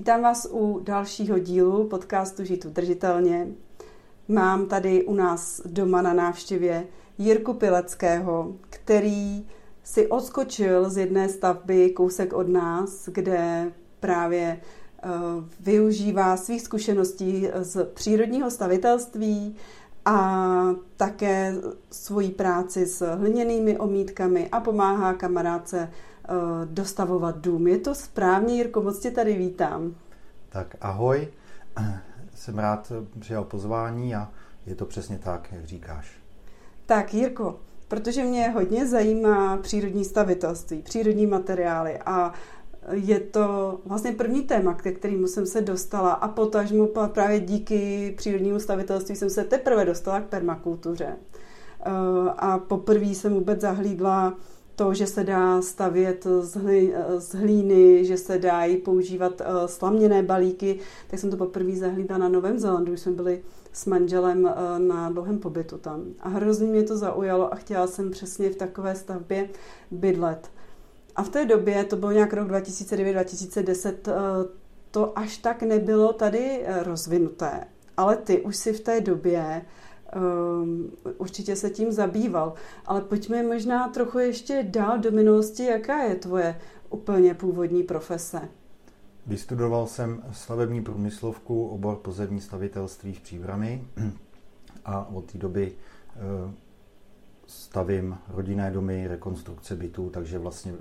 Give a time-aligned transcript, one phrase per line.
[0.00, 3.46] Vítám vás u dalšího dílu podcastu Žít udržitelně.
[4.28, 6.86] Mám tady u nás doma na návštěvě
[7.18, 9.46] Jirku Pileckého, který
[9.84, 14.60] si odskočil z jedné stavby kousek od nás, kde právě
[15.04, 15.10] uh,
[15.60, 19.56] využívá svých zkušeností z přírodního stavitelství
[20.04, 21.54] a také
[21.90, 26.09] svoji práci s hliněnými omítkami a pomáhá kamarádce Eh,
[26.64, 27.66] dostavovat dům.
[27.66, 29.94] Je to správně, Jirko, moc tě tady vítám.
[30.48, 31.28] Tak ahoj,
[32.34, 34.30] jsem rád přijal pozvání a
[34.66, 36.12] je to přesně tak, jak říkáš.
[36.86, 42.32] Tak Jirko, protože mě hodně zajímá přírodní stavitelství, přírodní materiály a
[42.92, 48.60] je to vlastně první téma, ke kterému jsem se dostala a potažmo právě díky přírodnímu
[48.60, 51.16] stavitelství jsem se teprve dostala k permakultuře.
[51.16, 51.90] Eh,
[52.38, 54.34] a poprvé jsem vůbec zahlídla
[54.80, 60.22] to, že se dá stavět z, hlí, z hlíny, že se dají používat uh, slaměné
[60.22, 64.78] balíky, tak jsem to poprvé zahlídla na Novém Zélandu, když jsme byli s manželem uh,
[64.78, 66.04] na dlouhém pobytu tam.
[66.20, 69.48] A hrozně mě to zaujalo a chtěla jsem přesně v takové stavbě
[69.90, 70.50] bydlet.
[71.16, 74.48] A v té době, to byl nějak rok 2009-2010, uh, eh,
[74.90, 77.64] to až tak nebylo tady rozvinuté.
[77.96, 79.62] Ale ty už si v té době
[80.16, 82.54] um, určitě se tím zabýval.
[82.86, 85.64] Ale pojďme možná trochu ještě dál do minulosti.
[85.64, 86.60] Jaká je tvoje
[86.90, 88.48] úplně původní profese?
[89.26, 93.84] Vystudoval jsem stavební průmyslovku, obor pozemní stavitelství v Příbrami
[94.84, 95.72] a od té doby
[96.46, 96.52] uh,
[97.46, 100.78] stavím rodinné domy, rekonstrukce bytů, takže vlastně uh,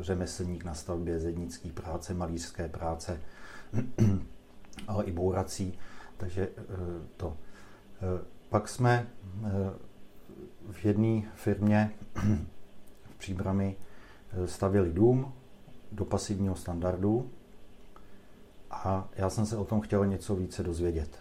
[0.00, 3.20] řemeslník na stavbě, zednický práce, malířské práce,
[4.88, 5.78] ale i bourací,
[6.16, 6.64] takže uh,
[7.16, 7.36] to.
[8.52, 9.06] Pak jsme
[9.44, 9.50] eh,
[10.72, 11.92] v jedné firmě
[13.10, 13.76] v Příbrami
[14.32, 15.32] eh, stavili dům
[15.92, 17.30] do pasivního standardu
[18.70, 21.18] a já jsem se o tom chtěl něco více dozvědět.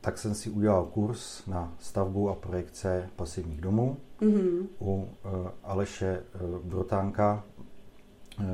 [0.00, 4.66] Tak jsem si udělal kurz na stavbu a projekce pasivních domů mm-hmm.
[4.80, 6.22] u eh, Aleše
[6.62, 7.44] Brotánka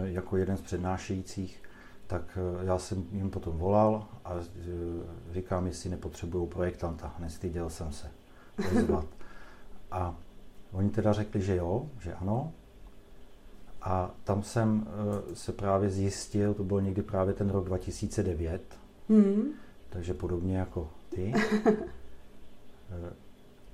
[0.05, 1.63] jako jeden z přednášejících
[2.11, 4.43] tak eh, já jsem jim potom volal a eh,
[5.33, 7.15] říkám, jestli nepotřebují projektanta.
[7.19, 8.11] Nestyděl jsem se
[8.73, 9.07] vyzvat.
[9.91, 10.17] A
[10.73, 12.53] oni teda řekli, že jo, že ano.
[13.83, 18.79] A tam jsem eh, se právě zjistil, to byl někdy právě ten rok 2009,
[19.09, 19.43] hmm.
[19.91, 21.33] takže podobně jako ty.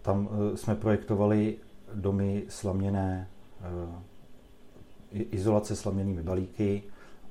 [0.03, 1.59] Tam jsme projektovali
[1.95, 3.29] domy slaměné,
[5.13, 6.83] izolace slaměnými balíky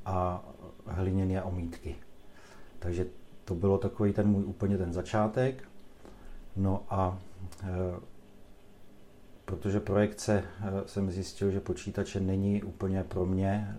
[0.05, 0.45] a
[0.88, 1.96] hliněné omítky.
[2.79, 3.06] Takže
[3.46, 5.63] to bylo takový ten můj úplně ten začátek.
[6.56, 7.19] No a
[7.63, 8.00] e,
[9.46, 13.75] protože projekce e, jsem zjistil, že počítače není úplně pro mě e,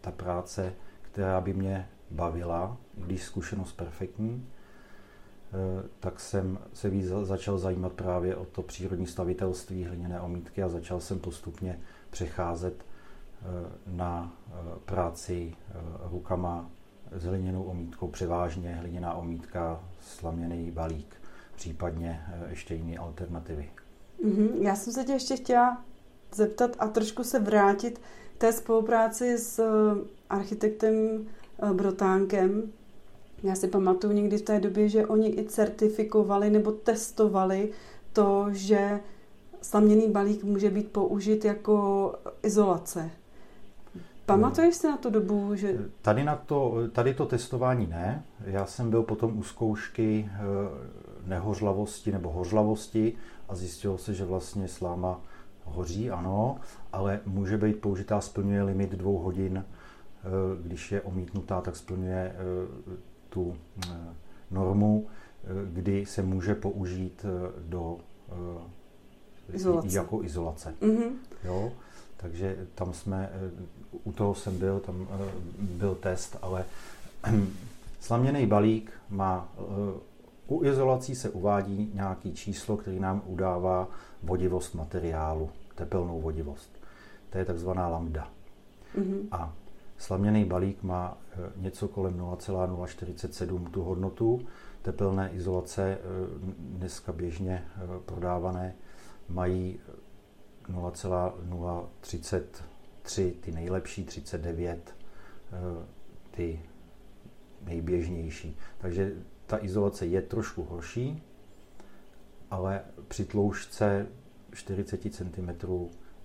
[0.00, 0.72] ta práce,
[1.02, 8.36] která by mě bavila, když zkušenost perfektní, e, tak jsem se víc začal zajímat právě
[8.36, 12.84] o to přírodní stavitelství, hliněné omítky a začal jsem postupně přecházet
[13.86, 14.52] na eh,
[14.84, 15.74] práci eh,
[16.10, 16.70] rukama
[17.12, 21.16] s hliněnou omítkou, převážně hliněná omítka, slaměný balík,
[21.54, 23.70] případně ještě jiné alternativy.
[24.24, 24.50] Mm-hmm.
[24.60, 25.84] Já jsem se tě ještě chtěla
[26.34, 27.98] zeptat a trošku se vrátit
[28.34, 29.62] k té spolupráci s
[30.30, 30.94] architektem
[31.72, 32.72] Brotánkem.
[33.42, 37.72] Já si pamatuju někdy v té době, že oni i certifikovali nebo testovali
[38.12, 39.00] to, že
[39.62, 43.10] slaměný balík může být použit jako izolace.
[44.28, 45.78] Pamatuješ si na tu dobu, že...
[46.02, 48.24] Tady, na to, tady to testování ne.
[48.44, 50.38] Já jsem byl potom u zkoušky eh,
[51.26, 53.12] nehořlavosti nebo hořlavosti
[53.48, 55.20] a zjistilo se, že vlastně sláma
[55.64, 56.56] hoří, ano,
[56.92, 59.64] ale může být použitá, splňuje limit dvou hodin.
[59.64, 60.28] Eh,
[60.62, 62.96] když je omítnutá, tak splňuje eh,
[63.28, 63.56] tu
[64.50, 65.06] normu,
[65.64, 67.26] kdy se může použít
[67.58, 67.98] do
[69.52, 69.96] izolace.
[69.96, 70.74] jako izolace.
[70.80, 71.10] Mm-hmm.
[71.44, 71.72] Jo?
[72.20, 73.50] Takže tam jsme, eh,
[74.04, 76.64] u toho jsem byl, tam eh, byl test, ale
[78.00, 79.62] slaměný balík má, eh,
[80.46, 83.88] u izolací se uvádí nějaký číslo, který nám udává
[84.22, 85.50] vodivost materiálu.
[85.74, 86.70] tepelnou vodivost.
[87.30, 88.28] To je takzvaná lambda.
[88.96, 89.28] Mm-hmm.
[89.30, 89.52] A
[89.98, 91.18] slaměný balík má
[91.56, 94.40] něco kolem 0,047 tu hodnotu.
[94.82, 95.98] Tepelné izolace
[96.58, 97.64] dneska běžně
[98.04, 98.74] prodávané
[99.28, 99.80] mají
[100.68, 104.94] 0,033, ty nejlepší, 39,
[106.30, 106.60] ty
[107.62, 108.56] nejběžnější.
[108.78, 109.12] Takže
[109.46, 111.22] ta izolace je trošku horší,
[112.50, 114.06] ale při tloušťce
[114.52, 115.48] 40 cm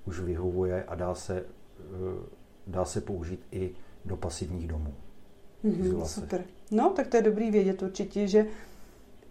[0.05, 1.43] už vyhovuje a dá se, eh,
[2.67, 3.75] dá se použít i
[4.05, 4.93] do pasivních domů.
[5.65, 6.43] Mm-hmm, super.
[6.71, 8.45] No, tak to je dobrý vědět určitě, že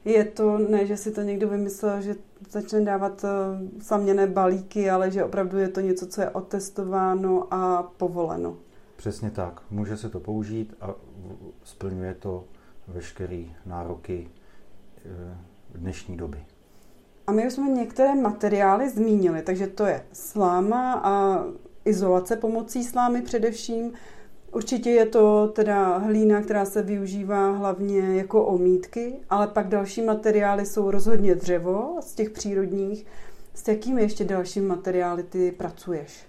[0.04, 2.14] je to, ne, že si to někdo vymyslel, že
[2.50, 7.82] začne dávat uh, saměné balíky, ale že opravdu je to něco, co je otestováno a
[7.82, 8.56] povoleno.
[8.96, 9.62] Přesně tak.
[9.70, 10.94] Může se to použít a
[11.64, 12.44] splňuje to
[12.88, 14.28] veškeré nároky
[15.04, 15.10] uh,
[15.80, 16.44] dnešní doby.
[17.26, 21.44] A my už jsme některé materiály zmínili, takže to je sláma a
[21.84, 23.92] izolace pomocí slámy především.
[24.52, 30.66] Určitě je to teda hlína, která se využívá hlavně jako omítky, ale pak další materiály
[30.66, 33.06] jsou rozhodně dřevo z těch přírodních.
[33.54, 36.26] S jakými ještě dalšími materiály ty pracuješ?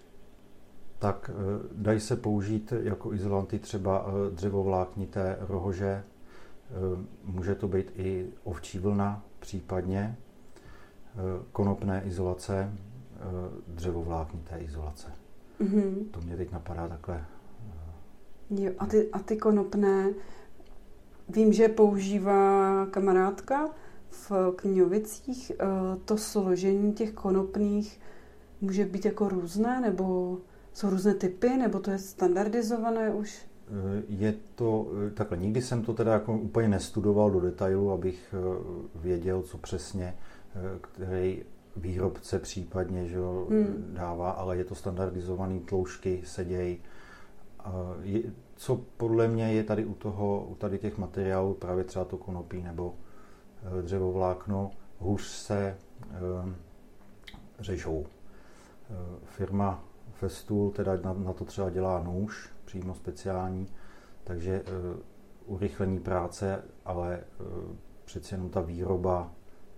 [0.99, 6.03] Tak eh, dají se použít jako izolanty třeba eh, dřevovláknité rohože, eh,
[7.23, 10.17] může to být i ovčí vlna případně,
[11.51, 12.73] konopné izolace,
[13.67, 15.07] dřevovláknité izolace.
[15.61, 16.05] Mm-hmm.
[16.11, 17.25] To mě teď napadá takhle
[18.49, 20.13] Jo, a, ty, a ty konopné,
[21.29, 23.69] vím, že používá kamarádka
[24.09, 25.65] v Kňovicích, eh,
[26.05, 27.99] to složení těch konopných
[28.61, 30.37] může být jako různé, nebo
[30.73, 33.45] jsou různé typy, nebo to je standardizované už?
[33.67, 38.35] Eh, je to eh, takhle, nikdy jsem to teda jako úplně nestudoval do detailu, abych
[38.95, 40.15] věděl, co přesně,
[40.81, 41.43] který
[41.77, 43.17] výrobce případně že
[43.49, 43.91] hmm.
[43.93, 46.21] dává, ale je to standardizovaný tloušky,
[47.63, 52.17] seděj, co podle mě je tady u, toho, u tady těch materiálů, právě třeba to
[52.17, 52.95] konopí nebo
[53.63, 55.77] eh, dřevovlákno, hůř se
[56.43, 56.55] um,
[57.59, 58.05] řežou.
[58.05, 58.93] Eh,
[59.25, 63.67] firma Festool teda na, na to třeba dělá nůž, přímo speciální,
[64.23, 67.23] takže uh, urychlení práce, ale
[68.05, 69.31] přeci jenom ta výroba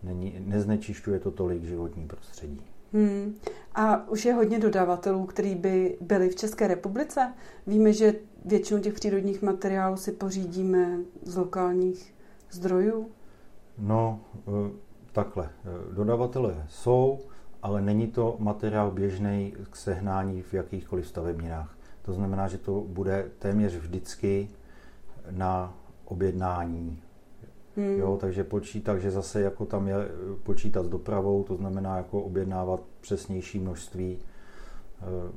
[0.03, 2.74] není, neznečišťuje to tolik životní prostředí.
[2.95, 3.35] Hmm.
[3.75, 7.33] A už je hodně dodavatelů, kteří by byli v České republice.
[7.67, 8.13] Víme, že
[8.45, 12.15] většinu těch přírodních materiálů si pořídíme z lokálních
[12.51, 13.09] zdrojů.
[13.77, 14.71] No, eh,
[15.11, 15.49] takhle.
[15.49, 17.19] Eh, dodavatelé jsou,
[17.61, 21.77] ale není to materiál běžný k sehnání v jakýchkoliv stavebninách.
[22.01, 24.49] To znamená, že to bude téměř vždycky
[25.31, 25.73] na
[26.05, 27.01] objednání
[27.75, 27.99] Hmm.
[27.99, 29.95] Jo, takže počítat, že zase jako tam je
[30.43, 35.33] počítat s dopravou, to znamená jako objednávat přesnější množství, e,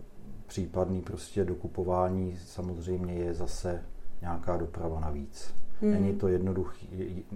[0.46, 3.82] případný prostě dokupování samozřejmě je zase
[4.20, 5.54] nějaká doprava navíc.
[5.80, 5.92] Hmm.
[5.92, 6.88] Není to jednoduchý,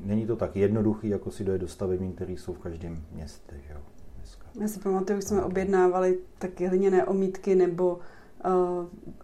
[0.04, 3.54] není to tak jednoduchý, jako si dojet do stavební, které jsou v každém městě.
[3.70, 3.80] Jo,
[4.16, 4.46] dneska.
[4.60, 7.98] Já si pamatuju, že jsme objednávali taky hliněné omítky nebo
[8.44, 8.52] uh,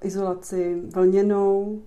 [0.03, 1.83] izolaci vlněnou,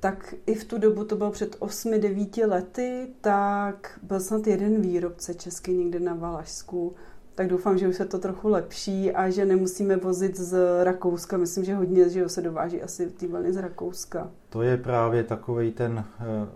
[0.00, 5.34] tak i v tu dobu, to bylo před 8-9 lety, tak byl snad jeden výrobce
[5.34, 6.94] český někde na Valašsku.
[7.34, 11.36] Tak doufám, že už se to trochu lepší a že nemusíme vozit z Rakouska.
[11.36, 14.30] Myslím, že hodně že se dováží asi ty vlny z Rakouska.
[14.48, 16.48] To je právě takový ten, eh,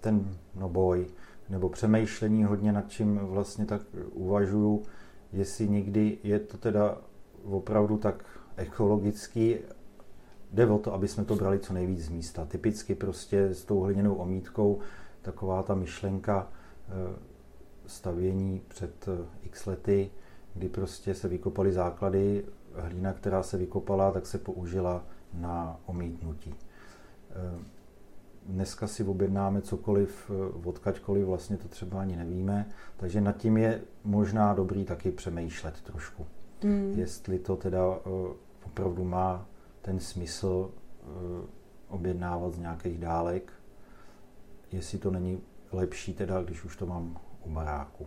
[0.00, 1.06] ten no boj,
[1.48, 4.82] nebo přemýšlení hodně nad čím vlastně tak uvažuju,
[5.32, 6.98] jestli někdy je to teda
[7.44, 8.24] opravdu tak
[8.56, 9.56] ekologický
[10.56, 12.44] Jde o to, aby jsme to brali co nejvíc z místa.
[12.44, 14.78] Typicky prostě s tou hliněnou omítkou
[15.22, 16.48] taková ta myšlenka
[16.88, 16.92] eh,
[17.86, 20.10] stavění před eh, x lety,
[20.54, 22.44] kdy prostě se vykopaly základy,
[22.74, 26.54] hlína, která se vykopala, tak se použila na omítnutí.
[27.30, 27.64] Eh,
[28.46, 30.30] dneska si objednáme cokoliv,
[30.64, 36.26] odkaďkoliv, vlastně to třeba ani nevíme, takže nad tím je možná dobrý taky přemýšlet trošku.
[36.62, 36.92] Hmm.
[36.96, 37.82] Jestli to teda
[38.64, 39.46] opravdu má
[39.86, 40.70] ten smysl
[41.02, 41.44] uh,
[41.88, 43.52] objednávat z nějakých dálek,
[44.72, 45.40] jestli to není
[45.72, 48.06] lepší teda, když už to mám u baráku.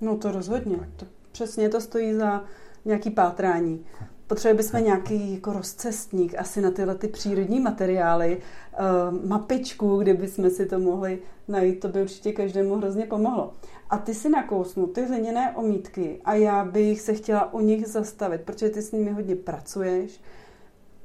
[0.00, 0.76] No to rozhodně.
[0.96, 2.44] To, přesně to stojí za
[2.84, 3.86] nějaký pátrání.
[4.26, 10.50] Potřebovali bychom nějaký jako rozcestník asi na tyhle ty přírodní materiály, uh, mapičku, kde bychom
[10.50, 13.54] si to mohli najít, to by určitě každému hrozně pomohlo.
[13.90, 18.40] A ty si nakousnu ty hliněné omítky a já bych se chtěla u nich zastavit,
[18.40, 20.20] protože ty s nimi hodně pracuješ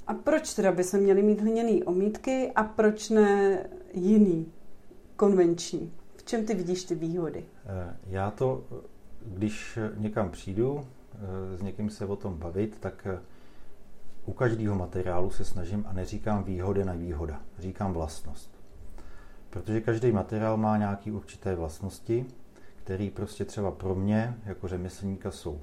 [0.08, 3.60] a proč teda by se měly mít hliněné omítky a proč ne
[3.94, 4.52] jiný,
[5.16, 5.94] konvenční?
[6.16, 7.46] V čem ty vidíš ty výhody?
[7.66, 8.64] Eh, já to,
[9.26, 10.82] když někam přijdu,
[11.56, 13.08] s někým se o tom bavit, tak
[14.26, 18.52] u každého materiálu se snažím a neříkám výhody na výhoda, říkám vlastnost.
[19.50, 22.26] Protože každý materiál má nějaké určité vlastnosti,
[22.76, 25.62] které prostě třeba pro mě jako řemeslníka jsou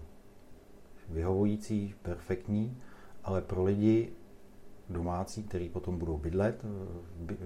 [1.09, 2.79] vyhovující, perfektní,
[3.25, 4.13] ale pro lidi
[4.93, 6.65] domácí, který potom budou bydlet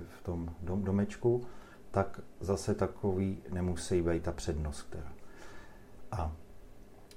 [0.08, 1.42] v tom domečku,
[1.90, 5.12] tak zase takový nemusí být ta přednost, která.
[6.12, 6.32] A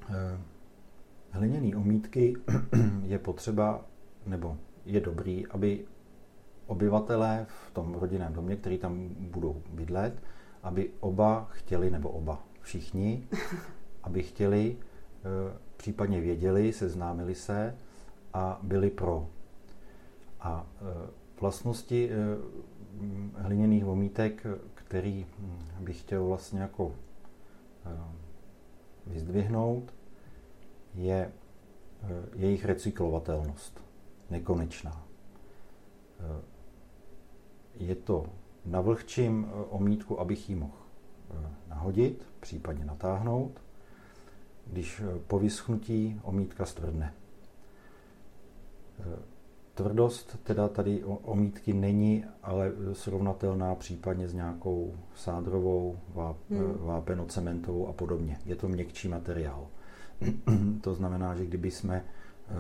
[0.10, 0.40] e,
[1.32, 2.36] hliněný omítky
[3.04, 3.86] je potřeba,
[4.26, 5.86] nebo je dobrý, aby
[6.68, 10.24] obyvatelé v tom rodinném domě, který tam budou bydlet,
[10.64, 13.28] aby oba chtěli, nebo oba, všichni,
[14.04, 17.76] aby chtěli, e, případně věděli, seznámili se
[18.34, 19.28] a byli pro.
[20.40, 21.10] A e,
[21.42, 22.10] vlastnosti
[23.36, 26.96] hliněných vomítek, který hm, bych chtěl vlastně jako
[29.08, 29.94] vyzdvihnout,
[30.94, 31.32] je
[32.36, 33.84] jejich recyklovatelnost,
[34.30, 35.06] nekonečná.
[37.76, 38.26] Je to
[38.66, 40.78] na vlhčím omítku, abych ji mohl
[41.68, 43.62] nahodit, případně natáhnout,
[44.66, 47.14] když po vyschnutí omítka stvrdne.
[49.80, 56.78] Tvrdost teda tady omítky není, ale srovnatelná případně s nějakou sádrovou, váp, hmm.
[56.80, 58.38] vápenocementovou a podobně.
[58.46, 59.68] Je to měkčí materiál.
[60.82, 62.06] to znamená, že kdyby jsme
[62.50, 62.54] eh,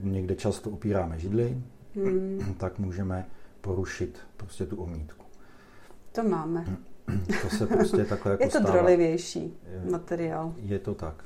[0.00, 1.62] někde často upíráme židli,
[1.94, 2.54] hmm.
[2.58, 3.26] tak můžeme
[3.60, 5.24] porušit prostě tu omítku.
[6.12, 6.64] To máme.
[7.42, 8.72] to se prostě takhle jako Je to stává.
[8.72, 9.54] drolivější
[9.90, 10.54] materiál.
[10.56, 11.24] Je to tak.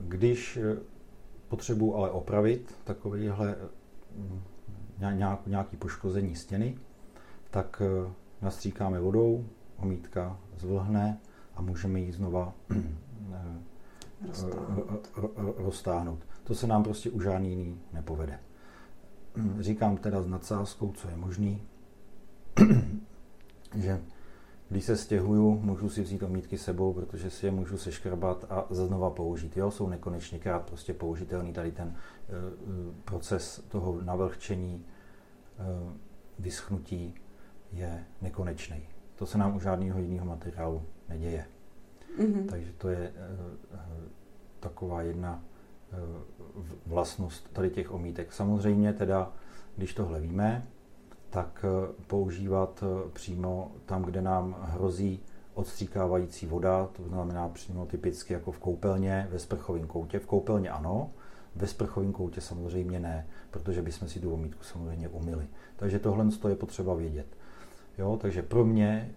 [0.00, 0.58] Když
[1.48, 3.56] potřebuji ale opravit takovýhle
[5.46, 6.78] nějaký poškození stěny,
[7.50, 7.82] tak
[8.42, 11.18] nastříkáme vodou, omítka zvlhne
[11.54, 12.52] a můžeme ji znova
[14.26, 15.54] roztáhnout.
[15.56, 16.26] roztáhnout.
[16.44, 18.38] To se nám prostě u žádný jiný nepovede.
[19.58, 21.62] Říkám teda s nadsázkou, co je možný,
[23.74, 24.00] že
[24.68, 29.10] když se stěhuju, můžu si vzít omítky sebou, protože si je můžu seškrabat a znova
[29.10, 29.56] použít.
[29.56, 34.84] Jo, jsou nekonečně krát prostě použitelný tady ten uh, proces toho navlhčení,
[35.58, 35.92] uh,
[36.38, 37.14] vyschnutí
[37.72, 38.82] je nekonečný.
[39.16, 41.46] To se nám u žádného jiného materiálu neděje.
[42.18, 42.46] Mm-hmm.
[42.46, 43.12] Takže to je
[44.60, 45.44] taková jedna
[46.86, 48.32] vlastnost tady těch omítek.
[48.32, 49.32] Samozřejmě teda,
[49.76, 50.66] když tohle víme,
[51.34, 55.20] tak uh, používat uh, přímo tam, kde nám hrozí
[55.54, 60.18] odstříkávající voda, to znamená přímo typicky jako v koupelně, ve sprchovém koutě.
[60.18, 61.10] V koupelně ano,
[61.54, 65.46] ve sprchovém koutě samozřejmě ne, protože bychom si tu omítku samozřejmě umili.
[65.76, 67.26] Takže tohle je potřeba vědět.
[67.98, 69.14] Jo, takže pro mě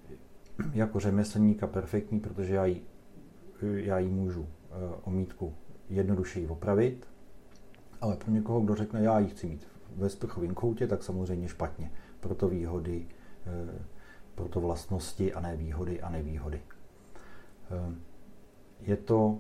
[0.74, 2.86] jako řemeslníka perfektní, protože já ji,
[3.62, 4.48] já ji můžu uh,
[5.04, 5.54] omítku
[5.90, 7.08] jednodušeji opravit,
[8.02, 11.92] ale pro někoho, kdo řekne, já ji chci mít ve sprchovém koutě, tak samozřejmě špatně.
[12.20, 13.70] Proto výhody, uh,
[14.36, 16.62] proto vlastnosti a ne výhody a nevýhody.
[17.72, 17.94] Uh,
[18.82, 19.40] je to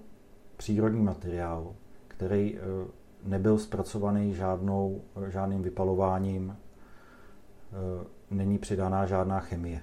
[0.58, 1.76] přírodní materiál,
[2.08, 2.60] který
[3.24, 6.58] nebyl zpracovaný žádnou, žádným vypalováním,
[8.32, 9.82] není přidaná žádná chemie.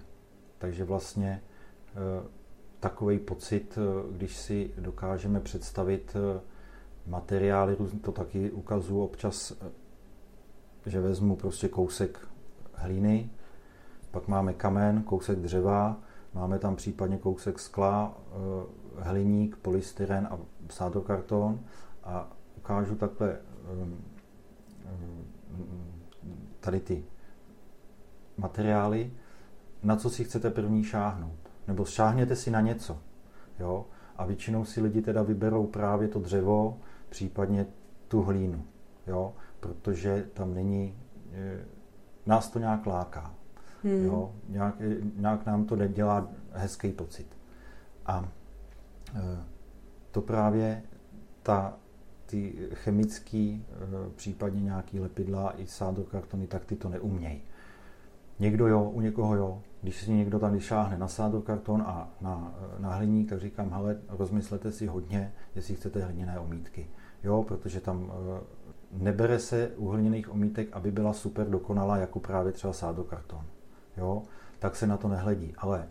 [0.59, 1.43] Takže vlastně
[1.89, 2.29] eh,
[2.81, 6.41] takový pocit, eh, když si dokážeme představit eh,
[7.07, 9.53] materiály, to taky ukazuju občas,
[10.87, 12.29] že vezmu prostě kousek
[12.77, 13.31] hlíny,
[14.11, 16.01] pak máme kamen, kousek dřeva,
[16.35, 18.17] máme tam případně kousek skla,
[18.99, 20.39] hliník, polystyren a
[20.71, 21.61] sádokarton
[22.05, 23.39] a ukážu takhle
[26.61, 27.05] tady ty
[28.37, 29.11] materiály
[29.83, 31.51] na co si chcete první šáhnout.
[31.69, 32.99] Nebo šáhněte si na něco.
[33.59, 33.87] Jo?
[34.17, 36.79] A většinou si lidi teda vyberou právě to dřevo,
[37.09, 37.67] případně
[38.09, 38.65] tu hlínu.
[39.07, 39.35] Jo?
[39.61, 40.99] Protože tam není,
[41.33, 41.65] e,
[42.27, 43.35] nás to nějak láká.
[43.83, 44.05] Hmm.
[44.05, 44.33] Jo?
[44.49, 47.27] Nějak, e, nějak nám to nedělá hezký pocit.
[48.07, 48.29] A
[49.15, 49.45] e,
[50.11, 50.83] to právě
[51.43, 51.77] ta,
[52.27, 53.67] ty chemický,
[54.17, 57.43] případně nějaký lepidla i sádokartony, tak ty to neumějí.
[58.39, 59.63] Někdo jo, u někoho jo.
[59.83, 64.73] Když si někdo tady šáhne na sádokarton a na, na hliník, tak říkám, hele, rozmyslete
[64.73, 66.87] si hodně, jestli chcete hliněné omítky.
[67.23, 68.64] Jo, protože tam e,
[68.95, 73.45] nebere se u hliněných omítek, aby byla super dokonalá, jako právě třeba sádokarton.
[73.97, 74.23] Jo,
[74.59, 75.53] tak se na to nehledí.
[75.59, 75.87] Ale e,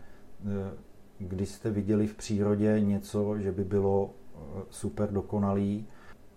[1.18, 4.38] když jste viděli v přírodě něco, že by bylo e,
[4.70, 5.86] super dokonalý,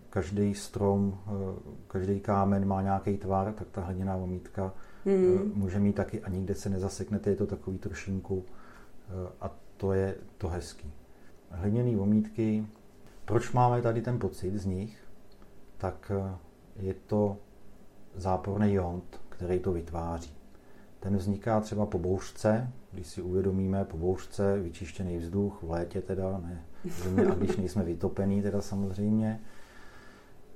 [0.09, 1.19] každý strom,
[1.87, 4.73] každý kámen má nějaký tvar, tak ta hliněná omítka
[5.05, 5.51] hmm.
[5.55, 10.15] může mít taky a nikde se nezaseknete, je to takový trošinku eh, a to je
[10.37, 10.93] to hezký.
[11.49, 12.67] Hliněný omítky
[13.25, 14.97] proč máme tady ten pocit z nich?
[15.77, 16.11] Tak
[16.79, 17.37] je to
[18.15, 20.37] záporný jont, který to vytváří.
[20.99, 26.37] Ten vzniká třeba po bouřce, když si uvědomíme po bouřce, vyčištěný vzduch, v létě teda,
[26.37, 26.63] ne,
[27.31, 29.41] a když nejsme vytopení teda samozřejmě,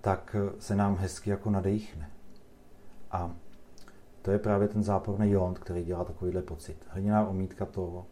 [0.02, 2.10] tak se nám hezky jako nadechne.
[3.12, 3.36] A
[4.22, 6.86] to je právě ten záporný jont, který dělá takovýhle pocit.
[6.88, 8.04] Hliněná omítka to uh,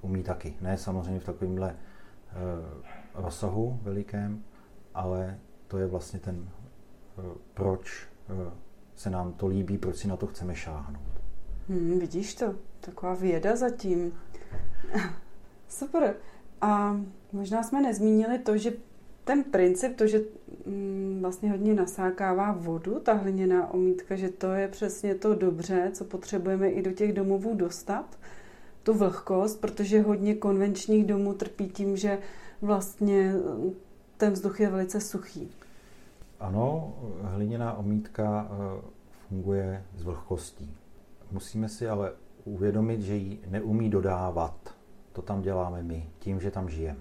[0.00, 0.54] umí taky.
[0.60, 4.42] Ne samozřejmě v takovémhle uh, rozsahu velikém,
[4.94, 6.48] ale to je vlastně ten,
[7.54, 8.52] proč uh,
[8.96, 11.02] se nám to líbí, proč si na to chceme šáhnout.
[11.68, 14.12] Hmm, vidíš to, taková věda zatím.
[15.68, 16.14] Super.
[16.60, 17.00] A
[17.32, 18.72] možná jsme nezmínili to, že
[19.24, 20.20] ten princip, to, že
[20.66, 26.04] mm, vlastně hodně nasákává vodu, ta hliněná omítka, že to je přesně to dobře, co
[26.04, 28.18] potřebujeme i do těch domovů dostat,
[28.82, 32.18] tu vlhkost, protože hodně konvenčních domů trpí tím, že
[32.62, 33.74] vlastně mm,
[34.16, 35.52] ten vzduch je velice suchý.
[36.40, 38.82] Ano, hliněná omítka eh,
[39.28, 40.76] funguje s vlhkostí.
[41.30, 42.12] Musíme si ale
[42.44, 44.74] uvědomit, že ji neumí dodávat.
[45.12, 47.00] To tam děláme my, tím, že tam žijeme.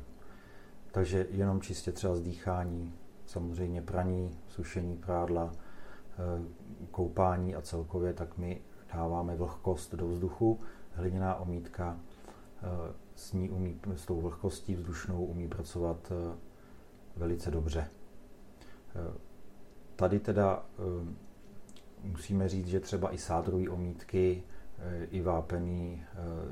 [0.91, 2.93] Takže jenom čistě třeba zdýchání,
[3.25, 6.43] samozřejmě praní, sušení prádla, eh,
[6.91, 8.61] koupání a celkově, tak my
[8.93, 10.59] dáváme vlhkost do vzduchu.
[10.93, 16.11] Hliněná omítka eh, s, ní umí, s tou vlhkostí vzdušnou umí pracovat
[17.15, 17.87] velice dobře.
[19.95, 20.65] Tady teda
[22.03, 24.43] musíme říct, že třeba i sádrový omítky,
[25.11, 26.03] i vápený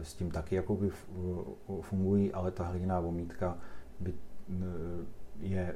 [0.03, 0.89] s tím taky jakoby
[1.81, 3.57] fungují, ale ta hliněná omítka
[3.99, 4.13] by
[4.51, 5.05] Eh,
[5.39, 5.75] je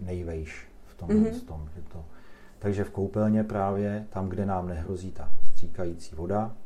[0.00, 1.08] nejvejš v tom.
[1.08, 1.40] Mm-hmm.
[1.40, 2.04] tom že to.
[2.58, 6.56] Takže v koupelně právě tam, kde nám nehrozí ta stříkající voda,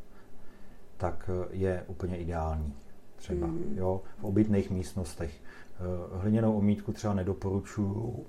[0.97, 2.73] tak eh, je úplně ideální.
[3.15, 3.73] Třeba mm.
[3.75, 5.41] jo, v obytných místnostech.
[5.41, 8.25] Eh, hliněnou omítku třeba nedoporučuju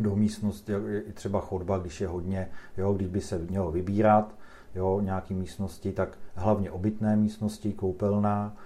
[0.00, 0.72] do místnosti,
[1.14, 4.34] třeba chodba, když je hodně, jo, když by se mělo vybírat,
[4.74, 8.56] jo, nějaký místnosti, tak hlavně obytné místnosti, koupelná,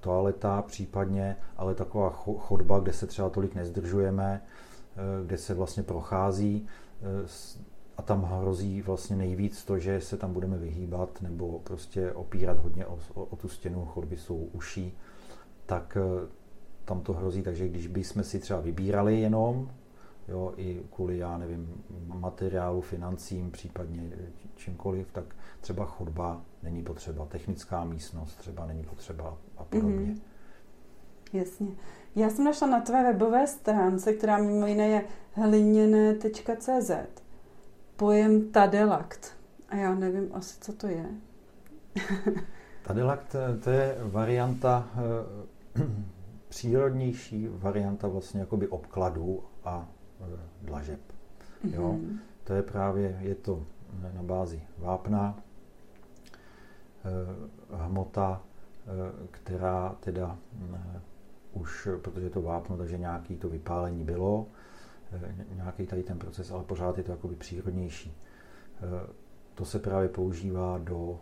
[0.00, 6.66] toaleta případně, ale taková chodba, kde se třeba tolik nezdržujeme, eh, kde se vlastně prochází
[7.02, 7.28] eh,
[7.96, 12.86] a tam hrozí vlastně nejvíc to, že se tam budeme vyhýbat nebo prostě opírat hodně
[12.86, 14.98] o, o, o tu stěnu, chodby jsou uší,
[15.66, 16.28] tak eh,
[16.90, 19.70] tam to hrozí, takže když bychom si třeba vybírali jenom,
[20.28, 24.10] jo, i kvůli, já nevím, materiálu, financím, případně
[24.56, 25.24] čímkoliv, tak
[25.60, 29.96] třeba chodba není potřeba, technická místnost třeba není potřeba a podobně.
[29.96, 30.20] Mm-hmm.
[31.32, 31.68] Jasně.
[32.16, 36.90] Já jsem našla na tvé webové stránce, která mimo jiné je hliněné.cz,
[37.96, 39.36] pojem tadelakt.
[39.68, 41.06] A já nevím asi, co to je.
[42.82, 44.88] tadelakt to je varianta,
[45.76, 46.10] eh,
[46.50, 49.88] přírodnější varianta vlastně jakoby obkladů a
[50.20, 51.00] eh, dlažeb.
[51.64, 51.74] Mm-hmm.
[51.74, 51.92] Jo?
[51.92, 52.18] Mhm.
[52.44, 53.66] To je právě, je to
[54.14, 55.38] na bázi vápna,
[57.04, 60.38] eh, hmota, eh, která teda
[61.52, 64.46] už, protože je to vápno, takže nějaký to vypálení bylo,
[65.54, 68.14] nějaký tady ten proces, ale pořád je to jakoby přírodnější.
[69.54, 71.20] To se právě používá do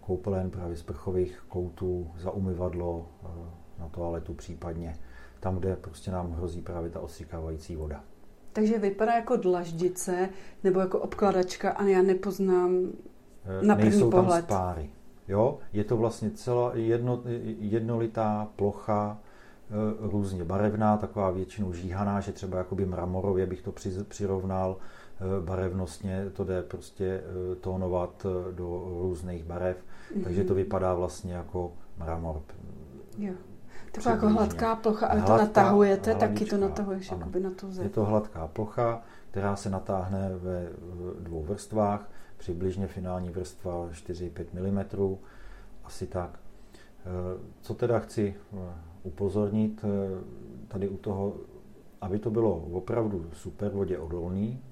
[0.00, 3.08] koupelen právě sprchových koutů, za umyvadlo,
[3.78, 4.96] na toaletu případně,
[5.40, 8.04] tam, kde prostě nám hrozí právě ta ostříkávající voda.
[8.54, 10.28] Takže vypadá jako dlaždice
[10.64, 12.88] nebo jako obkladačka a já nepoznám
[13.44, 14.46] eh, na první Nejsou pohled.
[14.46, 14.90] tam spáry.
[15.28, 15.58] Jo?
[15.72, 17.22] Je to vlastně celá jedno,
[17.58, 23.72] jednolitá plocha, eh, různě barevná, taková většinou žíhaná, že třeba jakoby mramorově bych to
[24.08, 27.22] přirovnal, eh, barevnostně to jde prostě
[27.60, 30.24] tónovat do různých barev, mm-hmm.
[30.24, 32.42] takže to vypadá vlastně jako mramor.
[33.18, 33.34] Jo.
[33.94, 37.20] Taková jako hladká plocha, ale hladká, to natahujete, hladička, taky to natahuješ ano.
[37.20, 37.84] jakoby na tu zem.
[37.84, 40.68] Je to hladká plocha, která se natáhne ve
[41.20, 45.16] dvou vrstvách, přibližně finální vrstva 4-5 mm,
[45.84, 46.38] asi tak.
[47.06, 48.56] Eh, co teda chci eh,
[49.02, 50.24] upozornit eh,
[50.68, 51.36] tady u toho,
[52.00, 54.62] aby to bylo opravdu super vodě odolný,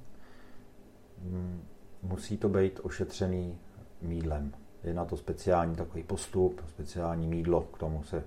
[1.23, 1.63] mm,
[2.03, 3.59] musí to být ošetřený
[4.03, 4.53] mídlem.
[4.85, 8.25] Je na to speciální takový postup, speciální mídlo, k tomu se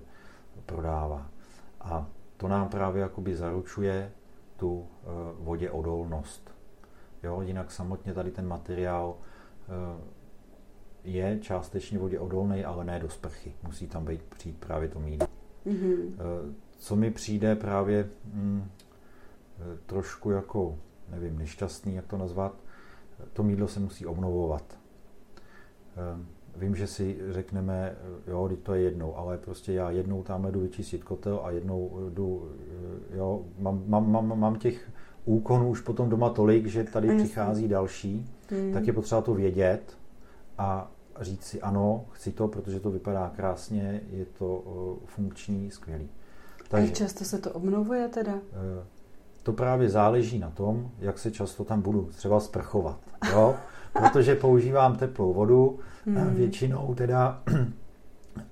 [0.66, 1.30] prodává.
[1.80, 4.12] A to nám právě jakoby zaručuje
[4.56, 5.06] tu eh,
[5.38, 6.54] vodě odolnost.
[7.22, 10.16] Jo, jinak samotně tady ten materiál eh,
[11.04, 13.54] je částečně vodě odolný, ale ne do sprchy.
[13.62, 15.28] Musí tam být přijít právě to mídlo.
[15.66, 16.12] Mm-hmm.
[16.78, 18.70] Co mi přijde právě mm,
[19.86, 22.54] trošku jako, nevím, nešťastný, jak to nazvat,
[23.32, 24.78] to mídlo se musí obnovovat.
[26.58, 31.04] Vím, že si řekneme, jo, to je jednou, ale prostě já jednou tam jdu vyčistit
[31.04, 32.50] kotel a jednou jdu,
[33.14, 34.90] jo, mám, mám, mám, mám těch
[35.24, 37.24] úkonů už potom doma tolik, že tady Jasně.
[37.24, 38.72] přichází další, hmm.
[38.72, 39.98] tak je potřeba to vědět
[40.58, 40.90] a
[41.20, 44.64] říct si ano, chci to, protože to vypadá krásně, je to
[45.04, 46.08] funkční, skvělý.
[46.68, 48.32] Takže, Jak často se to obnovuje teda?
[48.32, 48.84] Eh,
[49.42, 52.98] to právě záleží na tom, jak se často tam budu třeba sprchovat.
[53.32, 53.56] Jo?
[53.98, 56.34] Protože používám teplou vodu, hmm.
[56.34, 57.42] většinou teda,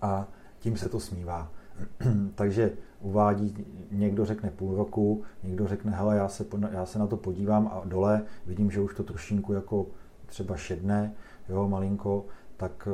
[0.03, 0.29] a
[0.59, 1.51] tím se to smívá.
[2.35, 7.17] Takže uvádí, někdo řekne půl roku, někdo řekne, hele, já se, já se na to
[7.17, 9.87] podívám a dole vidím, že už to trošinku jako
[10.27, 11.15] třeba šedne,
[11.49, 12.25] jo, malinko,
[12.57, 12.89] tak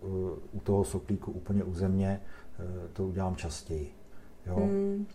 [0.00, 0.10] uh,
[0.52, 2.20] u toho soplíku úplně u země
[2.58, 3.92] uh, to udělám častěji.
[4.46, 4.56] Jo.
[4.56, 5.06] Hmm.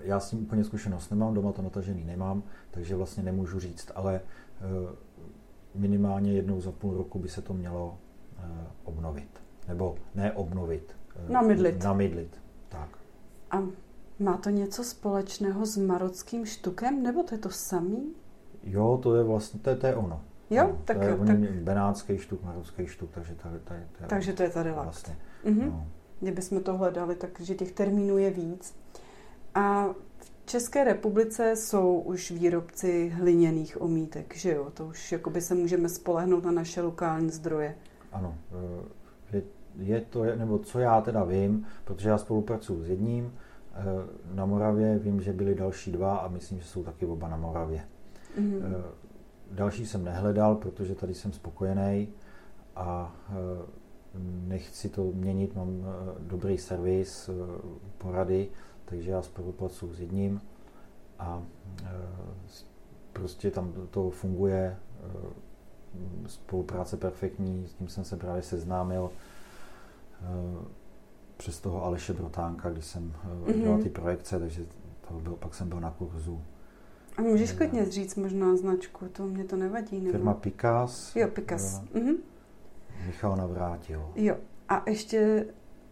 [0.00, 4.20] Já s tím úplně zkušenost nemám, doma to natažený nemám, takže vlastně nemůžu říct, ale
[5.74, 7.98] minimálně jednou za půl roku by se to mělo
[8.84, 9.28] obnovit.
[9.68, 10.96] Nebo ne obnovit.
[11.28, 11.84] Namydlit.
[11.84, 12.88] Namydlit, tak.
[13.50, 13.62] A
[14.18, 18.14] má to něco společného s marockým štukem, nebo to je to samý?
[18.62, 20.20] Jo, to je vlastně, to je, to je ono.
[20.50, 21.38] Jo, no, tak, to je tak...
[21.38, 25.16] benátský štuk, marocký štuk, takže to, to, je, to je Takže to je tady vlastně.
[25.44, 25.66] Mhm.
[25.66, 25.86] No.
[26.20, 28.74] Kdybychom to hledali, takže těch termínů je víc.
[29.54, 29.86] A
[30.44, 34.70] České republice jsou už výrobci hliněných omítek, že jo?
[34.74, 37.74] To už jakoby se můžeme spolehnout na naše lokální zdroje.
[38.12, 38.34] Ano,
[39.32, 39.42] eh, je,
[39.76, 43.34] je to, nebo co já teda vím, protože já spolupracuji s jedním,
[43.74, 43.82] eh,
[44.34, 47.84] na Moravě vím, že byly další dva a myslím, že jsou taky oba na Moravě.
[48.38, 48.82] Mm-hmm.
[49.50, 52.08] Další jsem nehledal, protože tady jsem spokojený
[52.76, 53.16] a
[54.46, 55.84] nechci to měnit, mám
[56.18, 57.30] dobrý servis,
[57.98, 58.48] porady,
[58.92, 60.40] takže já spolupracuji s jedním
[61.18, 61.42] a
[63.12, 64.76] prostě tam to funguje,
[66.26, 69.10] spolupráce perfektní, s tím jsem se právě seznámil
[71.36, 73.12] přes toho Aleše Brotánka, když jsem
[73.44, 73.62] mm-hmm.
[73.62, 74.66] dělal ty projekce, takže
[75.08, 76.42] to byl, pak jsem byl na kurzu.
[77.16, 80.00] A můžeš klidně říct možná značku, to mě to nevadí.
[80.00, 80.12] Nebo?
[80.12, 81.16] Firma Pikas.
[81.16, 81.82] Jo, Pikas.
[81.82, 82.16] Mm-hmm.
[83.06, 84.12] Michal Navrátil.
[84.14, 84.36] Jo,
[84.68, 85.46] a ještě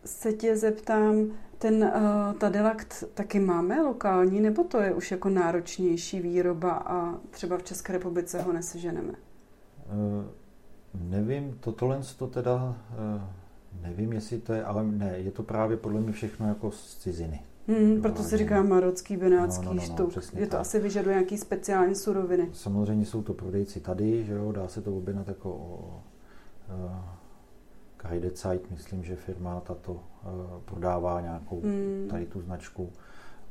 [0.05, 1.27] se tě zeptám,
[1.61, 7.59] ten uh, Tadelakt taky máme lokální, nebo to je už jako náročnější výroba a třeba
[7.59, 9.13] v České republice ho neseženeme?
[9.13, 10.25] Uh,
[11.11, 13.23] nevím, tohle to teda, uh,
[13.83, 17.43] nevím, jestli to je, ale ne, je to právě podle mě všechno jako z ciziny.
[17.69, 20.35] Hmm, proto se říká marocký, benátský no, no, no, no, štuk.
[20.35, 20.61] Je to tak.
[20.61, 22.49] asi vyžaduje nějaký speciální suroviny.
[22.53, 26.03] Samozřejmě jsou to prodejci tady, že jo, dá se to objednat jako o,
[26.69, 26.97] uh,
[27.97, 30.01] Kreidezeit, myslím, že firma tato
[30.65, 32.07] prodává nějakou hmm.
[32.11, 32.93] tady tu značku,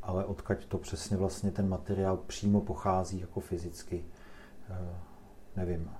[0.03, 4.03] ale odkaď to přesně vlastně ten materiál přímo pochází jako fyzicky,
[4.69, 4.75] uh,
[5.55, 5.91] nevím.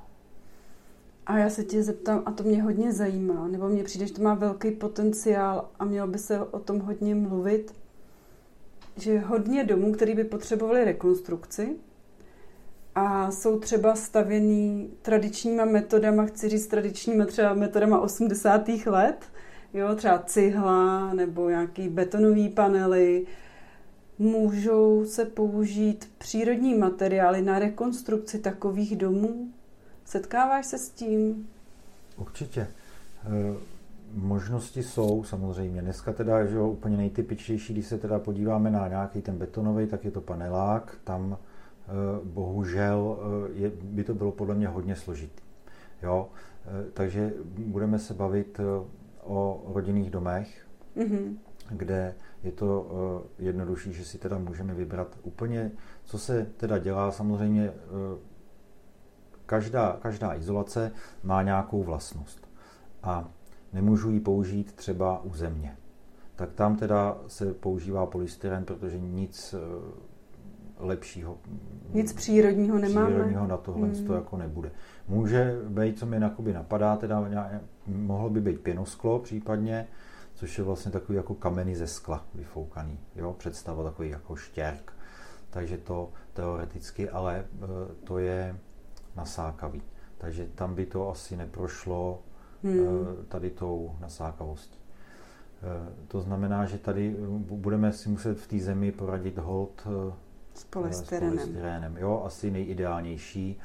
[1.26, 4.22] A já se tě zeptám, a to mě hodně zajímá, nebo mně přijde, že to
[4.22, 7.74] má velký potenciál a mělo by se o tom hodně mluvit,
[8.96, 11.76] že hodně domů, který by potřebovali rekonstrukci
[12.96, 18.68] a jsou třeba stavěný tradičníma metodama, chci říct tradičníma třeba metodama 80.
[18.86, 19.26] let,
[19.74, 23.26] jo, třeba cihla nebo nějaký betonový panely,
[24.20, 29.48] můžou se použít přírodní materiály na rekonstrukci takových domů?
[30.06, 31.48] Setkáváš se s tím?
[32.18, 32.68] Určitě.
[33.26, 33.58] Eh,
[34.14, 35.82] možnosti jsou samozřejmě.
[35.82, 40.06] Dneska teda že jo, úplně nejtypičtější, když se teda podíváme na nějaký ten betonový, tak
[40.06, 40.98] je to panelák.
[41.04, 41.92] Tam eh,
[42.24, 45.44] bohužel eh, je, by to bylo podle mě hodně složitý.
[46.04, 46.30] Jo?
[46.94, 48.60] Takže budeme se bavit
[49.30, 51.38] o rodinných domech, mm-hmm.
[51.70, 52.88] kde je to
[53.40, 55.72] jednodušší, že si teda můžeme vybrat úplně,
[56.04, 57.12] co se teda dělá.
[57.12, 57.72] Samozřejmě
[59.50, 60.92] každá, každá izolace
[61.24, 62.50] má nějakou vlastnost.
[63.04, 63.30] A
[63.74, 65.78] nemůžu ji použít třeba u země.
[66.36, 69.60] Tak tam teda se používá polystyren, protože nic eh,
[70.80, 71.38] lepšího.
[71.94, 73.08] Nic přírodního nemáme.
[73.08, 74.06] Přírodního na tohle hmm.
[74.06, 74.72] to jako nebude.
[75.08, 76.20] Může být, co mi
[76.54, 77.30] napadá, teda
[77.90, 79.88] mohlo by být pěnosklo případně,
[80.34, 83.00] což je vlastně takový jako kameny ze skla vyfoukaný.
[83.16, 83.34] Jo?
[83.34, 84.94] Představa takový jako štěrk.
[85.50, 87.68] Takže to teoreticky, ale eh,
[88.04, 88.60] to je
[89.16, 89.82] nasákavý.
[90.18, 92.22] Takže tam by to asi neprošlo
[92.64, 92.80] hmm.
[92.80, 94.80] Eh, tady tou nasákavostí.
[94.80, 99.88] Eh, to znamená, že tady budeme si muset v té zemi poradit hold
[100.54, 101.38] s polystyrenem.
[101.38, 101.98] S polystyrenem.
[101.98, 103.60] Jo, asi nejideálnější.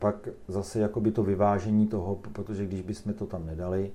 [0.00, 3.92] Pak zase jakoby to vyvážení toho, protože když bychom to tam nedali,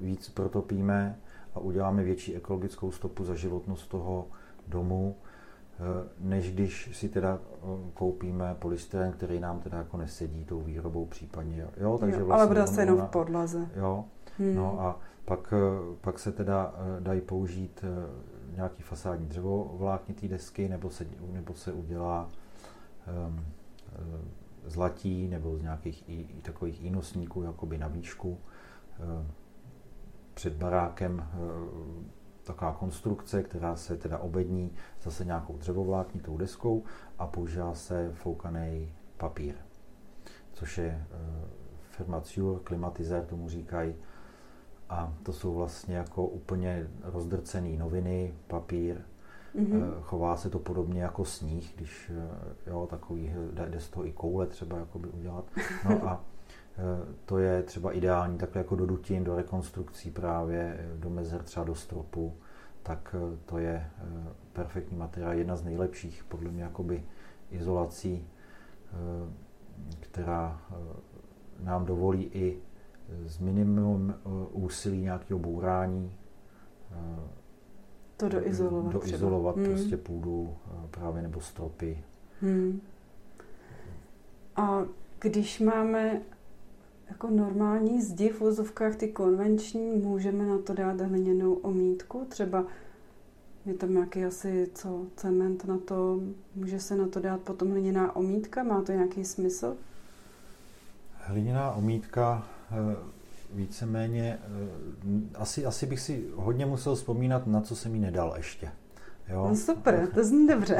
[0.00, 1.18] víc protopíme
[1.54, 4.26] a uděláme větší ekologickou stopu za životnost toho
[4.68, 5.16] domu,
[6.18, 7.38] než když si teda
[7.94, 11.66] koupíme polystyren, který nám teda jako nesedí tou výrobou případně.
[11.76, 13.68] Jo, takže jo, vlastně ale bude se jenom v podlaze.
[13.76, 14.04] Jo,
[14.38, 14.54] hmm.
[14.54, 15.54] no a pak,
[16.00, 17.84] pak se teda dají použít
[18.56, 22.28] nějaký fasádní dřevo vláknitý desky, nebo se, nebo se udělá
[23.28, 23.40] um,
[24.66, 28.38] zlatí, nebo z nějakých i, i takových ínosníků, jakoby na výšku.
[29.18, 29.30] Um,
[30.34, 32.10] před barákem um,
[32.44, 34.72] taková konstrukce, která se teda obední
[35.02, 36.84] zase nějakou dřevovláknitou deskou
[37.18, 39.54] a používá se foukaný papír,
[40.52, 41.48] což je uh,
[41.90, 42.22] firma
[42.64, 43.94] klimatizér tomu říkají,
[44.88, 49.00] a to jsou vlastně jako úplně rozdrcený noviny, papír.
[49.56, 50.00] Mm-hmm.
[50.02, 53.34] Chová se to podobně jako sníh, když eh, jo, takový,
[53.68, 55.44] jde z toho i koule třeba jakoby udělat.
[55.88, 56.24] No a
[56.78, 61.64] eh, to je třeba ideální takhle jako do dutin, do rekonstrukcí právě, do mezer, třeba
[61.64, 62.36] do stropu,
[62.82, 63.14] tak
[63.46, 63.90] to je
[64.52, 67.04] perfektní materiál, jedna z nejlepších podle mě jakoby
[67.50, 68.28] izolací,
[70.00, 70.60] která
[71.60, 72.58] nám dovolí i
[73.26, 76.21] s minimum eh, úsilí nějakého bourání eh,
[78.28, 78.92] to doizolovat.
[78.92, 79.66] Doizolovat třeba.
[79.68, 79.76] Hmm.
[79.76, 82.04] prostě půdu eh, právě nebo stropy.
[82.40, 82.80] Hmm.
[84.56, 84.82] A
[85.20, 86.20] když máme
[87.08, 92.64] jako normální zdi v vozovkách, ty konvenční, můžeme na to dát hliněnou omítku, třeba
[93.66, 96.20] je tam nějaký asi co, cement na to,
[96.54, 99.76] může se na to dát potom hliněná omítka, má to nějaký smysl?
[101.18, 102.96] Hliněná omítka Eh,
[103.54, 108.68] víceméně, eh, asi, asi bych si hodně musel vzpomínat, na co jsem jí nedal ještě.
[109.28, 109.46] Jo?
[109.48, 110.78] No super, to zní dobře.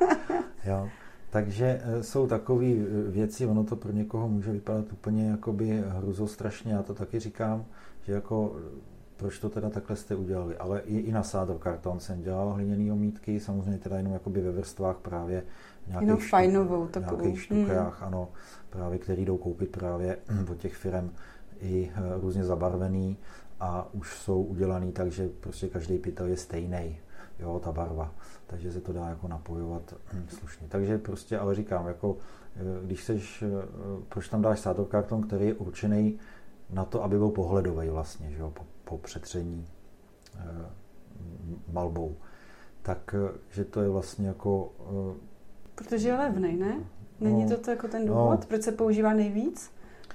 [0.64, 0.88] jo.
[1.30, 2.74] Takže eh, jsou takové
[3.08, 7.64] věci, ono to pro někoho může vypadat úplně jakoby hruzostrašně, já to taky říkám,
[8.02, 8.56] že jako
[9.20, 10.56] proč to teda takhle jste udělali.
[10.56, 14.52] Ale i, i na sádro karton jsem dělal hliněný omítky, samozřejmě teda jenom jakoby ve
[14.52, 15.42] vrstvách právě
[15.86, 17.22] nějakých, jenom fajnovou takovou.
[17.22, 18.06] nějakých štukách, hmm.
[18.06, 18.28] ano
[18.70, 20.18] právě který jdou koupit právě
[20.50, 21.10] od těch firm
[21.60, 23.16] i eh, různě zabarvený
[23.60, 26.98] a už jsou udělaný tak, že prostě každý pytel je stejný,
[27.38, 28.14] jo, ta barva.
[28.46, 30.66] Takže se to dá jako napojovat hm, slušně.
[30.68, 32.16] Takže prostě, ale říkám, jako
[32.56, 33.66] eh, když seš, eh,
[34.08, 36.18] proč tam dáš sátorkarton, který je určený
[36.72, 39.66] na to, aby byl pohledový vlastně, že jo, po, po přetření
[40.36, 40.44] e,
[41.72, 42.16] malbou.
[42.82, 43.14] Tak,
[43.50, 44.72] že to je vlastně jako...
[45.14, 45.14] E,
[45.74, 46.80] Protože je levný, ne?
[47.20, 48.14] Není no, to, to jako ten no.
[48.14, 48.40] důvod?
[48.40, 48.46] No.
[48.48, 49.70] Proč se používá nejvíc?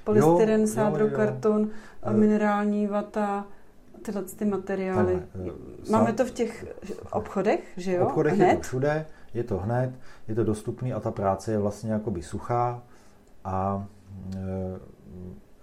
[0.05, 1.69] Polystyren, sádrokarton,
[2.11, 3.45] minerální vata,
[4.01, 5.13] tyhle ty materiály.
[5.15, 5.53] Takhle,
[5.87, 6.65] eh, Máme to v těch
[7.11, 8.05] obchodech, že jo?
[8.05, 8.47] V obchodech hned?
[8.47, 9.91] je to všude, je to hned,
[10.27, 12.83] je to dostupný a ta práce je vlastně jakoby suchá
[13.43, 13.87] a
[14.35, 14.39] e,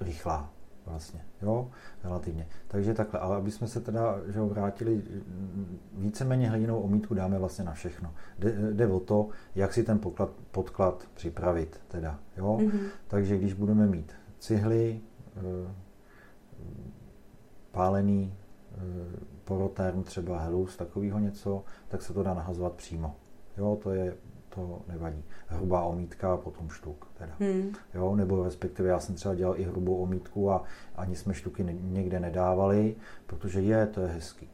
[0.01, 0.51] rychlá
[0.87, 1.71] vlastně, jo,
[2.05, 2.47] relativně.
[2.69, 5.03] Takže takhle, ale aby jsme se teda že ho vrátili,
[5.93, 8.15] víceméně hladinou omítku dáme vlastně na všechno.
[8.39, 12.59] Jde, jde o to, jak si ten poklad, podklad připravit teda, jo.
[12.61, 12.81] Mm-hmm.
[13.09, 15.01] Takže když budeme mít cihly,
[15.37, 15.75] e,
[17.71, 18.79] pálený e,
[19.45, 23.17] porotern, třeba helus, takového něco, tak se to dá nahazovat přímo.
[23.57, 24.17] Jo, to je
[24.55, 25.25] to nevadí.
[25.47, 27.09] Hrubá omítka a potom štuk.
[27.19, 27.33] Teda.
[27.41, 27.73] Hmm.
[27.95, 30.63] Jo, nebo respektive já jsem třeba dělal i hrubou omítku a
[30.97, 34.49] ani jsme štuky někde nedávali, protože je, to je hezký.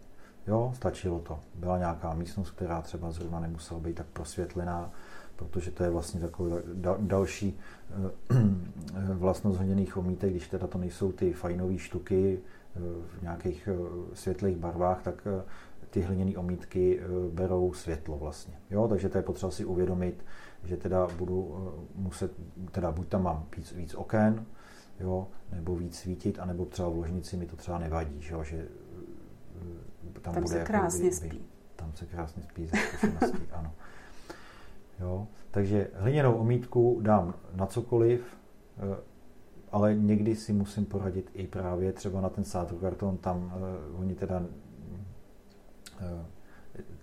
[0.47, 1.41] Jo, stačilo to.
[1.55, 4.91] Byla nějaká místnost, která třeba zrovna nemusela být tak prosvětlená,
[5.39, 6.55] protože to je vlastně takový
[6.99, 7.59] další
[7.91, 8.45] eh,
[9.15, 12.81] vlastnost hliněných omítek, když teda to nejsou ty fajnové štuky eh,
[13.19, 13.77] v nějakých eh,
[14.15, 15.27] světlých barvách, tak
[15.91, 18.55] ty hliněné omítky eh, berou světlo vlastně.
[18.71, 20.25] Jo, takže to je potřeba si uvědomit,
[20.65, 22.33] že teda budu eh, muset,
[22.71, 24.47] teda buď tam mám víc, víc oken,
[25.01, 28.57] jo, nebo víc svítit, anebo třeba v ložnici mi to třeba nevadí, že, jo, že
[28.57, 31.43] eh, tam, tam bude se krásně jako, spí.
[31.77, 33.73] Tam se krásně spí ze zkušeností, ano.
[35.01, 38.37] Jo, takže hliněnou omítku dám na cokoliv,
[39.73, 43.53] ale někdy si musím poradit i právě třeba na ten sádrokarton, tam
[43.99, 44.43] oni teda
[46.01, 46.25] Eh,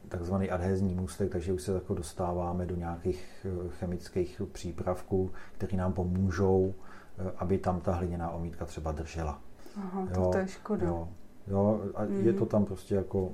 [0.07, 5.93] takzvaný adhezní můstek, takže už se jako dostáváme do nějakých eh, chemických přípravků, které nám
[5.93, 6.73] pomůžou,
[7.17, 9.41] eh, aby tam ta hliněná omítka třeba držela.
[9.77, 10.87] Aha, jo, to je škoda.
[10.87, 11.09] Jo,
[11.47, 12.27] jo a mm.
[12.27, 13.31] je to tam prostě jako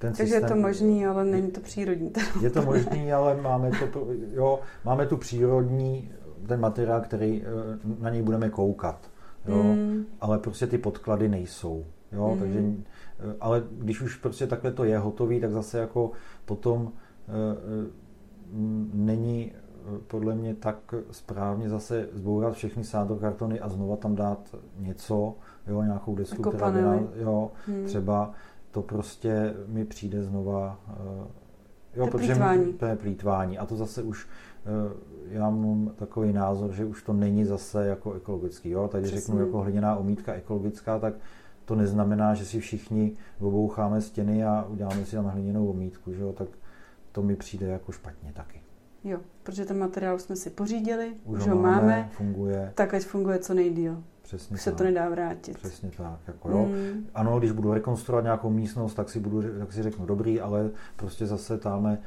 [0.00, 2.12] ten Takže systém, je to možný, ale není to přírodní.
[2.40, 6.12] Je to možný, ale máme, to, jo, máme tu přírodní,
[6.46, 7.44] ten materiál, který
[7.98, 9.10] na něj budeme koukat.
[9.48, 10.04] Jo, mm.
[10.20, 11.84] Ale prostě ty podklady nejsou.
[12.12, 12.40] Jo, mm.
[12.40, 12.62] takže
[13.20, 16.10] Eh, ale když už prostě takhle to je hotový, tak zase jako
[16.44, 16.92] potom
[17.28, 17.90] eh, eh,
[18.92, 19.52] není
[20.06, 25.34] podle mě tak správně zase zbourat všechny sádrokartony a znova tam dát něco,
[25.66, 26.80] jo, nějakou desku, jako která by,
[27.14, 27.84] jo, hmm.
[27.84, 28.32] třeba
[28.70, 30.80] to prostě mi přijde znova,
[31.96, 32.72] jo, to protože plítvání.
[32.72, 33.58] to je plítvání.
[33.58, 34.28] A to zase už
[35.28, 38.70] já mám takový názor, že už to není zase jako ekologický.
[38.70, 38.88] Jo?
[38.88, 41.14] Takže řeknu jako hliněná omítka ekologická, tak
[41.64, 46.32] to neznamená, že si všichni oboucháme stěny a uděláme si tam hliněnou omítku, že jo?
[46.32, 46.48] tak
[47.12, 48.62] to mi přijde jako špatně taky.
[49.04, 52.72] Jo, protože ten materiál jsme si pořídili, už, už ho máme, máme, funguje.
[52.74, 54.02] tak ať funguje co nejdíl.
[54.30, 55.58] Přesně se to nedá vrátit.
[55.58, 56.18] Přesně tak.
[56.26, 56.66] Jako jo.
[56.66, 57.06] Mm.
[57.14, 61.26] Ano, když budu rekonstruovat nějakou místnost, tak si, budu, tak si řeknu dobrý, ale prostě
[61.26, 61.98] zase tamhle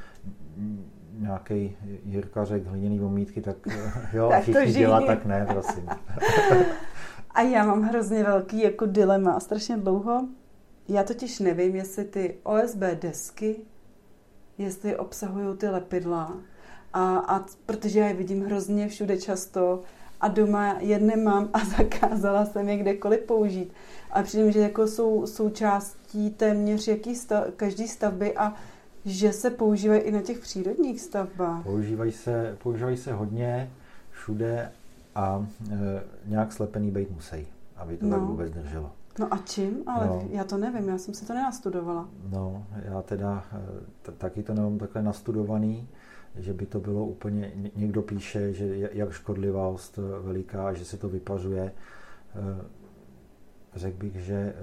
[1.14, 3.58] nějaký Jirka řekl hliněný omítky, tak
[4.14, 5.90] jo, tak všichni dělá, tak ne, prosím.
[7.32, 10.28] A já mám hrozně velký jako dilema a strašně dlouho.
[10.88, 13.56] Já totiž nevím, jestli ty OSB desky,
[14.58, 16.38] jestli obsahují ty lepidla.
[16.94, 19.82] A, a protože já je vidím hrozně všude často
[20.22, 23.74] a doma jedné mám a zakázala jsem je kdekoliv použít.
[24.12, 28.54] A přijde že jako jsou součástí téměř jaký stav, každý stavby a
[29.06, 31.64] že se používají i na těch přírodních stavbách.
[31.64, 33.72] Používají se, používají se hodně
[34.12, 34.72] všude
[35.16, 37.48] a e, nějak slepený být musí,
[37.78, 38.12] aby to no.
[38.12, 38.92] tak vůbec drželo.
[39.20, 39.84] No a čím?
[39.88, 40.24] Ale no.
[40.30, 42.10] já to nevím, já jsem se to nenastudovala.
[42.30, 43.60] No, já teda e,
[44.02, 45.88] t- taky to nemám takhle nastudovaný,
[46.36, 51.64] že by to bylo úplně, někdo píše, že jak škodlivost veliká, že se to vypařuje.
[51.64, 51.72] E,
[53.76, 54.54] řekl bych, že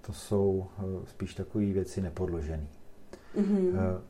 [0.00, 0.66] to jsou
[1.04, 2.66] spíš takové věci nepodložené.
[3.36, 4.00] Mm-hmm.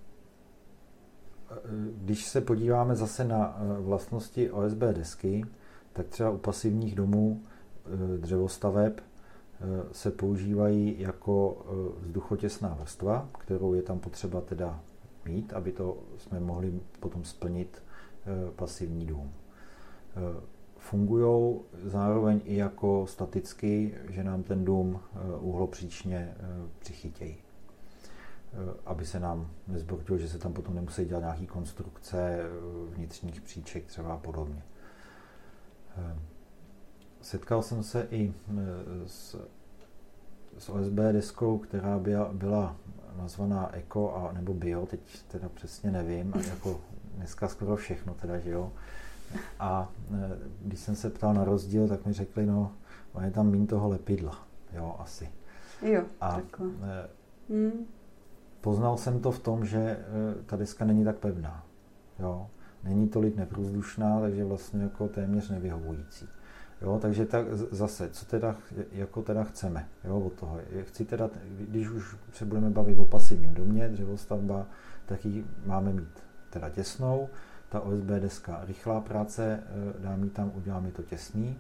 [1.97, 5.45] Když se podíváme zase na eh, vlastnosti OSB desky,
[5.93, 11.67] tak třeba u pasivních domů eh, dřevostaveb eh, se používají jako
[12.01, 14.81] vzduchotěsná vrstva, kterou je tam potřeba teda
[15.29, 17.83] mít, aby to jsme mohli potom splnit
[18.57, 19.33] pasivní dům.
[20.79, 25.01] Fungují zároveň i jako staticky, že nám ten dům
[25.41, 26.35] uhlopříčně
[26.79, 27.37] přichytějí.
[28.57, 32.49] Eh, aby se nám nezbortilo, že se tam potom nemusí dělat nějaký konstrukce eh,
[32.95, 34.63] vnitřních příček třeba a podobně.
[35.97, 36.19] Eh,
[37.21, 38.35] setkal jsem se i
[39.07, 39.37] s,
[40.59, 42.77] s OSB deskou, která byla, byla
[43.17, 46.81] nazvaná Eco a, nebo Bio, teď teda přesně nevím, a jako
[47.15, 48.73] dneska skoro všechno teda, že jo.
[49.59, 49.89] A
[50.63, 52.73] když jsem se ptal na rozdíl, tak mi řekli, no,
[53.25, 55.29] je tam mín toho lepidla, jo, asi.
[55.83, 56.69] Jo, a, takhle.
[57.49, 57.87] Hmm
[58.67, 59.99] poznal jsem to v tom, že e,
[60.47, 61.65] ta deska není tak pevná.
[62.19, 62.47] Jo?
[62.85, 66.29] Není tolik neprůzdušná, takže vlastně jako téměř nevyhovující.
[66.83, 68.57] Jo, takže tak zase, co teda,
[68.93, 70.61] jako teda chceme jo, od toho.
[70.83, 74.67] Chci teda, když už se budeme bavit o pasivním domě, dřevostavba,
[75.07, 77.29] tak ji máme mít teda těsnou.
[77.69, 79.63] Ta OSB deska rychlá práce,
[79.99, 81.59] e, dám ji tam, udělám mi to těsný.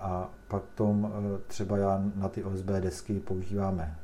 [0.00, 3.96] A pak tom e, třeba já na ty OSB desky používáme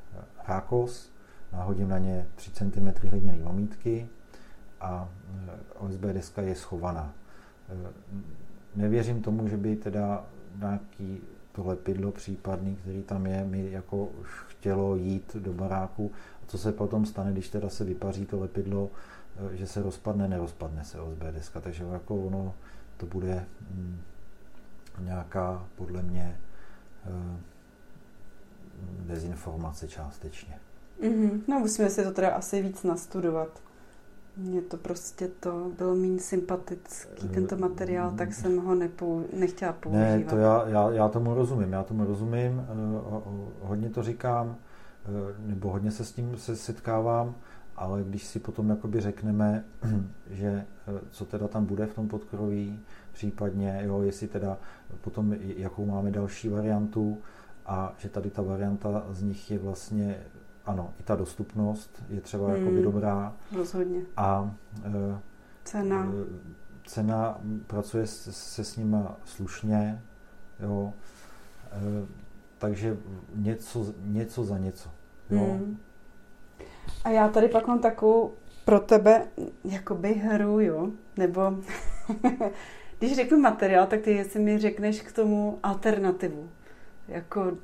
[0.48, 1.10] rákos,
[1.52, 4.08] nahodím na ně 3 cm hliněné omítky
[4.80, 5.08] a
[5.48, 7.12] eh, OSB deska je schovaná.
[8.76, 10.26] Eh, nevěřím tomu, že by teda
[10.58, 11.20] nějaký
[11.52, 14.08] to lepidlo případný, který tam je, mi jako
[14.48, 16.12] chtělo jít do baráku.
[16.42, 18.90] A co se potom stane, když teda se vypaří to lepidlo,
[19.36, 21.60] eh, že se rozpadne, nerozpadne se OSB deska.
[21.60, 22.54] Takže jako ono
[22.96, 24.00] to bude hm,
[25.00, 26.36] nějaká, podle mě,
[29.06, 30.58] dezinformace částečně.
[31.02, 31.40] Mm-hmm.
[31.48, 33.62] No musíme si to teda asi víc nastudovat.
[34.38, 40.04] Mně to prostě to bylo méně sympatický, tento materiál, tak jsem ho nepou, nechtěla používat.
[40.04, 42.72] Ne, to já, já, já tomu rozumím, já tomu rozumím, eh,
[43.60, 44.56] hodně to říkám,
[45.04, 47.34] eh, nebo hodně se s tím se setkávám,
[47.76, 49.64] ale když si potom jakoby řekneme,
[50.30, 52.80] že eh, co teda tam bude v tom podkroví,
[53.12, 54.58] případně, jo, jestli teda
[55.00, 57.18] potom jakou máme další variantu
[57.66, 60.18] a že tady ta varianta z nich je vlastně
[60.68, 63.36] ano, i ta dostupnost je třeba hmm, jakoby dobrá.
[63.56, 64.00] Rozhodně.
[64.16, 64.54] A
[64.84, 65.18] e,
[65.64, 66.06] cena.
[66.06, 66.24] E,
[66.86, 70.02] cena pracuje se, se s nima slušně,
[70.60, 70.92] jo.
[71.72, 72.06] E,
[72.58, 72.96] takže
[73.34, 74.90] něco, něco za něco.
[75.30, 75.44] Jo.
[75.44, 75.78] Hmm.
[77.04, 78.32] A já tady pak mám takovou
[78.64, 79.26] pro tebe
[79.64, 80.90] jakoby hru, jo?
[81.16, 81.42] Nebo
[82.98, 86.48] když řeknu materiál, tak ty jestli mi řekneš k tomu alternativu.
[87.08, 87.56] Jako...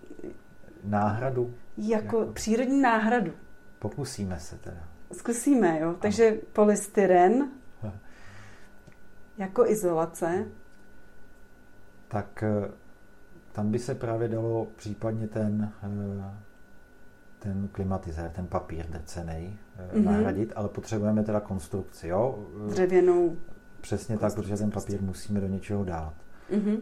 [0.85, 1.55] Náhradu.
[1.77, 3.33] Jako, jako přírodní náhradu.
[3.79, 4.89] Pokusíme se teda.
[5.13, 5.95] Zkusíme, jo.
[6.01, 6.39] Takže ano.
[6.53, 7.51] polystyren
[9.39, 10.47] jako izolace.
[12.09, 12.71] Tak eh,
[13.53, 16.35] tam by se právě dalo případně ten, eh,
[17.39, 20.05] ten klimatizér, ten papír drcený mm-hmm.
[20.05, 22.49] nahradit, ale potřebujeme teda konstrukci, jo?
[22.69, 23.37] Dřevěnou.
[23.81, 26.15] Přesně tak, protože ten papír musíme do něčeho dát.
[26.51, 26.81] Mm-hmm.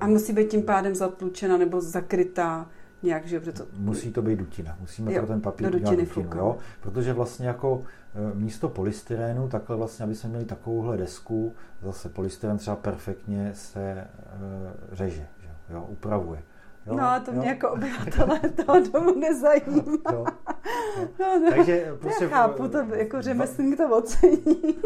[0.00, 2.70] A musí být tím pádem zatlučena nebo zakrytá
[3.04, 3.64] nějak, že to...
[3.72, 6.56] Musí to být dutina, musíme jo, pro ten papír do udělat dutinu, jo?
[6.80, 7.82] protože vlastně jako
[8.32, 14.06] e, místo polystyrénu, takhle vlastně, aby jsme měli takovouhle desku, zase polystyren třeba perfektně se
[14.16, 15.48] uh, řeže, že?
[15.74, 16.42] jo, upravuje.
[16.86, 17.38] Jo, no a to jo.
[17.38, 19.82] mě jako obyvatele toho domu nezajímá.
[20.12, 20.24] Jo, jo.
[21.20, 21.50] No, no.
[21.50, 22.24] Takže prostě...
[22.24, 24.76] Já chápu, to jako řemeslník to ocení.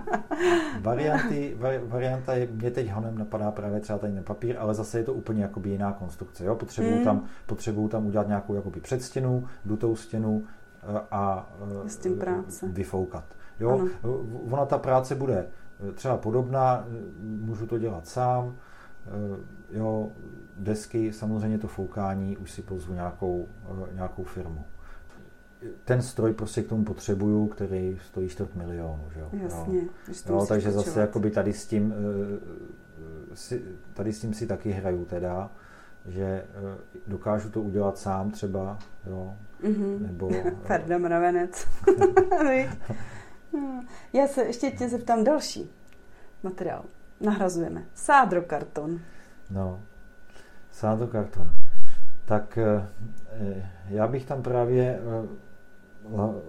[0.80, 5.04] varianty, varianta je, mě teď honem napadá právě třeba tady ten papír, ale zase je
[5.04, 6.44] to úplně jakoby jiná konstrukce.
[6.44, 6.54] Jo?
[6.54, 7.04] Potřebuju, mm.
[7.04, 10.42] tam, potřebuju tam udělat nějakou jakoby předstěnu, dutou stěnu
[10.82, 11.52] eh, a
[11.84, 12.68] eh, S tím práce.
[12.68, 13.24] vyfoukat.
[13.60, 13.70] Jo?
[13.70, 14.18] Ano.
[14.50, 15.46] Ona ta práce bude
[15.88, 16.84] eh, třeba podobná,
[17.20, 18.56] můžu to dělat sám,
[19.70, 20.10] jo,
[20.60, 24.64] desky, samozřejmě to foukání, už si pozvu nějakou, eh, nějakou firmu.
[25.84, 29.04] Ten stroj prostě k tomu potřebuju, který stojí čtvrt milionu.
[29.14, 29.28] Že jo?
[29.32, 29.80] Jasně.
[30.28, 31.96] Jo, takže zase jakoby tady s tím eh,
[33.94, 35.50] tady s tím si taky hraju teda,
[36.06, 36.44] že eh,
[37.06, 40.00] dokážu to udělat sám třeba, jo, mm-hmm.
[40.00, 40.30] nebo...
[40.62, 41.66] Ferda Mravenec.
[44.12, 45.70] Já se ještě tě zeptám další
[46.42, 46.84] materiál.
[47.20, 47.84] Nahrazujeme.
[47.94, 49.00] Sádrokarton.
[49.50, 49.80] No,
[50.72, 51.50] sádokarton.
[52.24, 52.86] Tak eh,
[53.88, 55.28] já bych tam právě eh,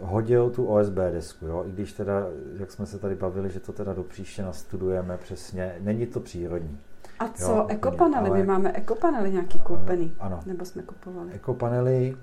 [0.01, 1.63] hodil tu OSB desku, jo?
[1.67, 5.75] i když teda, jak jsme se tady bavili, že to teda do příště nastudujeme přesně,
[5.79, 6.79] není to přírodní.
[7.19, 8.29] A co jo, ekopanely?
[8.29, 8.39] Ale...
[8.39, 10.39] My máme ekopanely nějaký koupený, ano.
[10.45, 11.31] nebo jsme kupovali?
[11.31, 12.17] Ekopanely,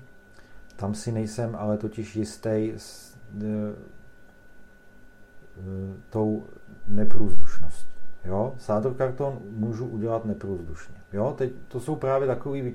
[0.75, 3.75] tam si nejsem ale totiž jistý s e,
[6.09, 6.43] tou
[6.87, 7.93] neprůzdušností.
[8.25, 8.53] Jo?
[8.57, 10.95] Sádrokarton můžu udělat neprůzdušně.
[11.13, 11.33] Jo?
[11.37, 12.73] Teď to jsou právě takový,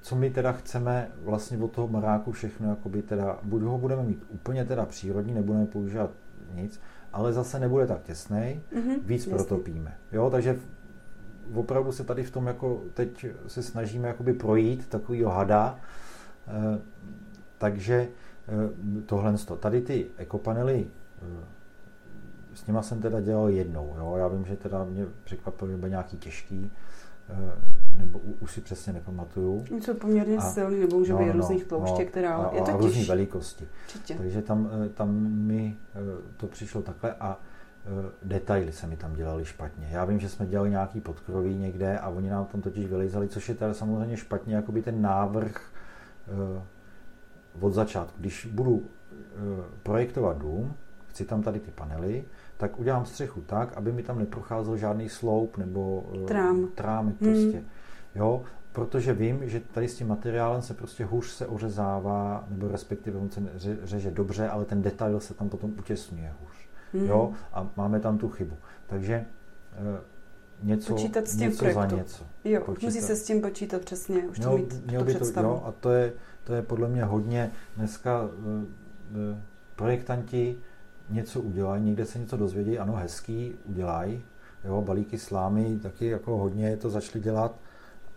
[0.00, 4.24] co my teda chceme vlastně od toho maráku všechno, jakoby teda, buď ho budeme mít
[4.28, 6.10] úplně teda přírodní, nebudeme používat
[6.54, 6.80] nic,
[7.12, 9.32] ale zase nebude tak těsný, mm-hmm, víc jasný.
[9.32, 9.94] protopíme.
[10.12, 10.30] Jo?
[10.30, 10.58] Takže
[11.54, 15.78] opravdu se tady v tom jako teď se snažíme jakoby projít takovýho hada,
[16.48, 16.78] e,
[17.58, 18.08] takže e,
[19.06, 21.56] tohle, tady ty ekopanely e,
[22.54, 23.94] s nima jsem teda dělal jednou.
[23.98, 24.14] Jo?
[24.16, 26.70] Já vím, že teda mě překvapilo, že byl nějaký těžký,
[27.96, 29.64] nebo už si přesně nepamatuju.
[29.80, 32.62] Jsou poměrně a, silný, nebo může no, být no, různých tlouště, no, která a, je
[32.62, 33.68] to a různý velikosti.
[33.84, 34.14] Určitě.
[34.14, 35.98] Takže tam, eh, tam mi eh,
[36.36, 37.38] to přišlo takhle a
[38.22, 39.88] detaily se mi tam dělali špatně.
[39.90, 43.48] Já vím, že jsme dělali nějaký podkroví někde a oni nám tam totiž vylizali, což
[43.48, 45.72] je teda samozřejmě špatně, jakoby ten návrh
[47.60, 48.20] od začátku.
[48.20, 48.82] Když budu
[49.82, 50.74] projektovat dům,
[51.06, 52.24] chci tam tady ty panely,
[52.56, 56.68] tak udělám střechu tak, aby mi tam neprocházel žádný sloup nebo eh, Trám.
[56.74, 57.32] trámy hmm.
[57.32, 57.58] prostě.
[57.58, 57.66] Hmm.
[58.14, 58.42] Jo,
[58.72, 63.30] protože vím, že tady s tím materiálem se prostě hůř se ořezává, nebo respektive on
[63.30, 63.42] se
[63.82, 66.52] řeže dobře, ale ten detail se tam potom utěsňuje hůř.
[66.92, 67.06] Hmm.
[67.06, 68.56] Jo, a máme tam tu chybu.
[68.86, 69.26] Takže e,
[70.62, 72.24] něco, počítat s tím něco za něco.
[72.44, 72.86] Jo, počítat.
[72.86, 75.62] musí se s tím počítat přesně, už měl, to mít měl to by to, jo,
[75.66, 76.12] a to je,
[76.44, 78.28] to je podle mě hodně dneska
[79.32, 79.42] e,
[79.76, 80.58] projektanti
[81.10, 84.22] něco udělají, někde se něco dozvědí, ano, hezký, udělají,
[84.64, 87.54] jo, balíky slámy taky jako hodně to začali dělat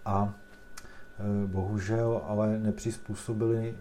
[0.05, 0.33] a
[1.43, 3.75] e, bohužel ale nepřizpůsobili e,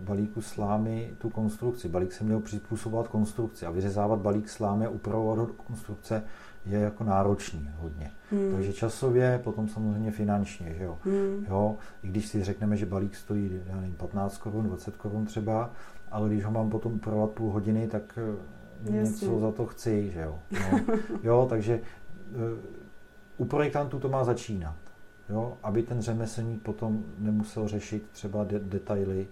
[0.00, 1.88] balíku slámy tu konstrukci.
[1.88, 6.22] Balík se měl přizpůsobovat konstrukci a vyřezávat balík slámy a upravovat konstrukce
[6.66, 8.10] je jako náročný hodně.
[8.30, 8.52] Hmm.
[8.52, 10.98] Takže časově, potom samozřejmě finančně, že jo.
[11.04, 11.46] Hmm.
[11.48, 11.76] jo.
[12.02, 15.70] I když si řekneme, že balík stojí já nevím, 15 korun, 20 korun třeba,
[16.10, 19.26] ale když ho mám potom upravovat půl hodiny, tak eh, Jasně.
[19.26, 20.38] něco za to chci, že jo.
[20.52, 20.80] No,
[21.22, 21.80] jo, takže
[22.34, 22.40] uh,
[23.36, 24.76] u projektantů to má začínat,
[25.28, 29.26] jo, aby ten řemeslník potom nemusel řešit třeba de- detaily,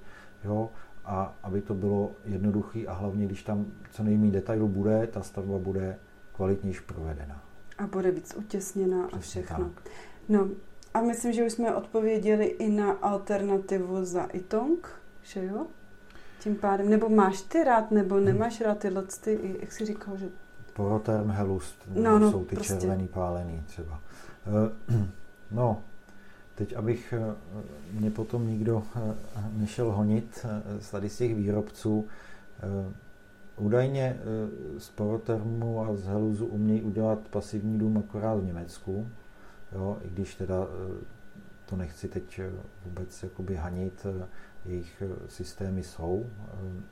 [0.45, 0.71] jo,
[1.05, 5.59] a aby to bylo jednoduché a hlavně, když tam co nejméně detailů bude, ta stavba
[5.59, 5.99] bude
[6.37, 7.43] kvalitnější provedena.
[7.79, 9.65] A bude víc utěsněná a všechno.
[9.65, 9.91] Tak.
[10.29, 10.49] No
[10.95, 15.67] a myslím, že už jsme odpověděli i na alternativu za Itong, že jo?
[16.45, 20.29] Tím pádem, nebo máš ty rád, nebo nemáš rád tyhle, ty, jak jsi říkal, že...
[20.73, 22.75] Poroterm helust, no, no, jsou ty prostě.
[22.75, 24.01] červený pálený třeba.
[24.47, 25.07] Eh,
[25.51, 25.81] no,
[26.55, 27.35] teď, abych eh,
[27.93, 29.15] mě potom nikdo eh,
[29.53, 30.47] nešel honit
[30.79, 32.07] z tady z těch výrobců,
[33.57, 34.17] údajně
[34.79, 39.09] z porotermu a z heluzu umějí udělat pasivní dům akorát v Německu,
[39.73, 40.67] jo, i když teda
[41.67, 42.41] to nechci teď
[42.85, 44.07] vůbec jakoby hanit,
[44.65, 46.27] jejich eh, systémy jsou.
[46.27, 46.83] Eh,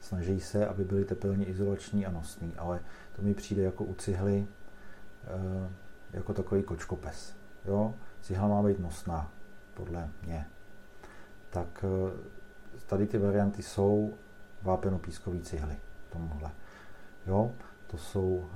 [0.00, 2.80] snaží se, aby byly tepelně izolační a nosní, ale
[3.16, 4.46] to mi přijde jako u cihly
[5.24, 5.70] eh,
[6.12, 7.36] jako takový kočkopes.
[7.64, 7.94] Jo?
[8.20, 9.32] Cihla má být nosná,
[9.74, 10.46] podle mě.
[11.50, 11.84] Tak
[12.86, 14.14] tady ty varianty jsou
[14.62, 15.76] vápenopískové cihly
[16.12, 16.50] tomuhle.
[17.26, 17.52] Jo?
[17.86, 18.50] To jsou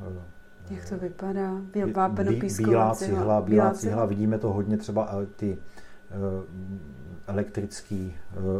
[0.71, 1.51] jak to vypadá?
[1.95, 5.59] Vápenopísková bílá cihla, bílá cihla, vidíme to hodně třeba ty
[7.27, 8.15] elektrický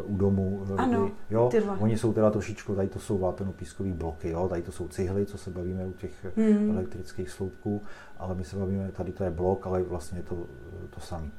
[0.05, 0.67] u domu.
[0.77, 1.51] Ano, jo?
[1.79, 4.49] Oni jsou teda trošičku, tady to jsou vápenopískové bloky, jo?
[4.49, 6.71] tady to jsou cihly, co se bavíme u těch hmm.
[6.71, 7.83] elektrických sloupků,
[8.19, 10.47] ale my se bavíme, tady to je blok, ale vlastně je to
[10.91, 11.31] to samé.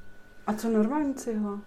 [0.47, 1.59] A co normální cihla?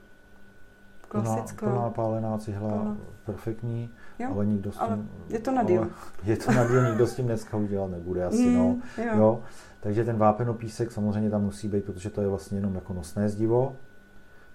[1.09, 1.66] Klasická.
[1.66, 2.97] Plná, plná pálená cihla, plná.
[3.24, 4.86] perfektní, jo, ale nikdo s tím...
[4.86, 5.91] Ale je to na díl.
[6.24, 8.78] Je to na díl, nikdo s tím dneska už dělat nebude asi, mm, no.
[8.99, 9.12] Jo.
[9.16, 9.43] jo.
[9.80, 13.76] Takže ten vápenopísek samozřejmě tam musí být, protože to je vlastně jenom jako nosné zdivo,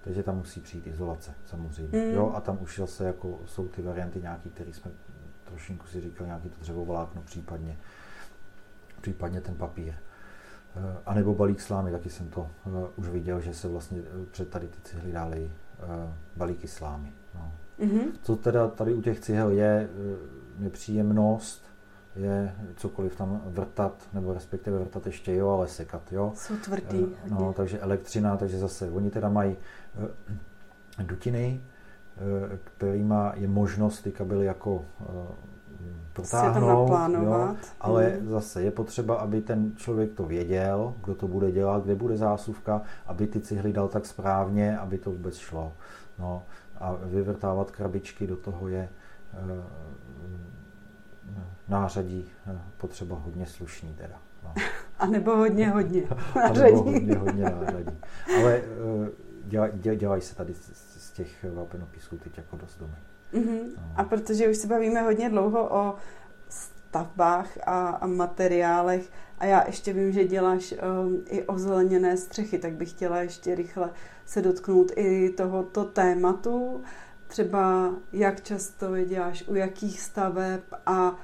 [0.03, 2.05] takže tam musí přijít izolace samozřejmě.
[2.05, 2.13] Mm.
[2.13, 4.91] Jo, a tam už zase jako jsou ty varianty nějaký, které jsme
[5.43, 7.77] trošinku si říkali, nějaký to dřevovlákno případně,
[9.01, 9.93] případně ten papír.
[10.75, 14.25] Eh, a nebo balík slámy, taky jsem to uh, už viděl, že se vlastně eh,
[14.31, 17.13] před tady ty cihly dali uh, balíky slámy.
[17.35, 17.53] No.
[17.79, 18.11] Mm-hmm.
[18.21, 19.89] Co teda tady u těch cihel je
[20.57, 21.72] nepříjemnost,
[22.15, 26.33] je cokoliv tam vrtat, nebo respektive vrtat ještě jo, ale sekat, jo.
[26.35, 26.99] Jsou tvrdý.
[26.99, 29.57] Uh, no, takže elektřina, takže zase, oni teda mají
[29.99, 34.85] uh, dutiny, uh, kterýma je možnost ty kabely jako
[36.13, 36.89] protáhnout,
[37.23, 38.29] jo, ale hmm.
[38.29, 42.81] zase je potřeba, aby ten člověk to věděl, kdo to bude dělat, kde bude zásuvka,
[43.05, 45.73] aby ty cihly dal tak správně, aby to vůbec šlo.
[46.19, 46.43] No,
[46.77, 48.89] a vyvrtávat krabičky do toho je
[51.67, 54.21] nářadí e, potřeba hodně slušný teda.
[54.43, 54.53] No.
[54.99, 56.03] A nebo hodně, hodně
[56.35, 56.45] nářadí.
[56.49, 57.97] a nebo hodně, hodně nářadí.
[58.37, 58.61] Ale
[59.85, 62.95] e, dělají se tady z, těch vápenopisů teď jako dost domy.
[63.33, 63.63] Mm-hmm.
[63.77, 63.83] No.
[63.95, 65.95] A protože už se bavíme hodně dlouho o
[66.49, 72.73] stavbách a, a materiálech a já ještě vím, že děláš um, i ozeleněné střechy, tak
[72.73, 73.89] bych chtěla ještě rychle
[74.25, 76.83] se dotknout i tohoto tématu.
[77.33, 81.15] Třeba jak často je děláš, u jakých staveb a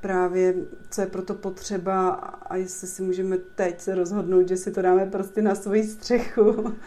[0.00, 0.54] právě
[0.90, 5.06] co je proto potřeba a jestli si můžeme teď se rozhodnout, že si to dáme
[5.06, 6.74] prostě na svoji střechu.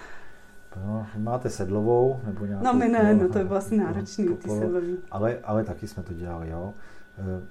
[0.86, 2.66] No, máte sedlovou nebo nějakou...
[2.66, 4.97] No my ne, no to je vlastně náročný, ty sedlový.
[5.12, 6.74] Ale, ale taky jsme to dělali, jo.
[7.18, 7.41] E,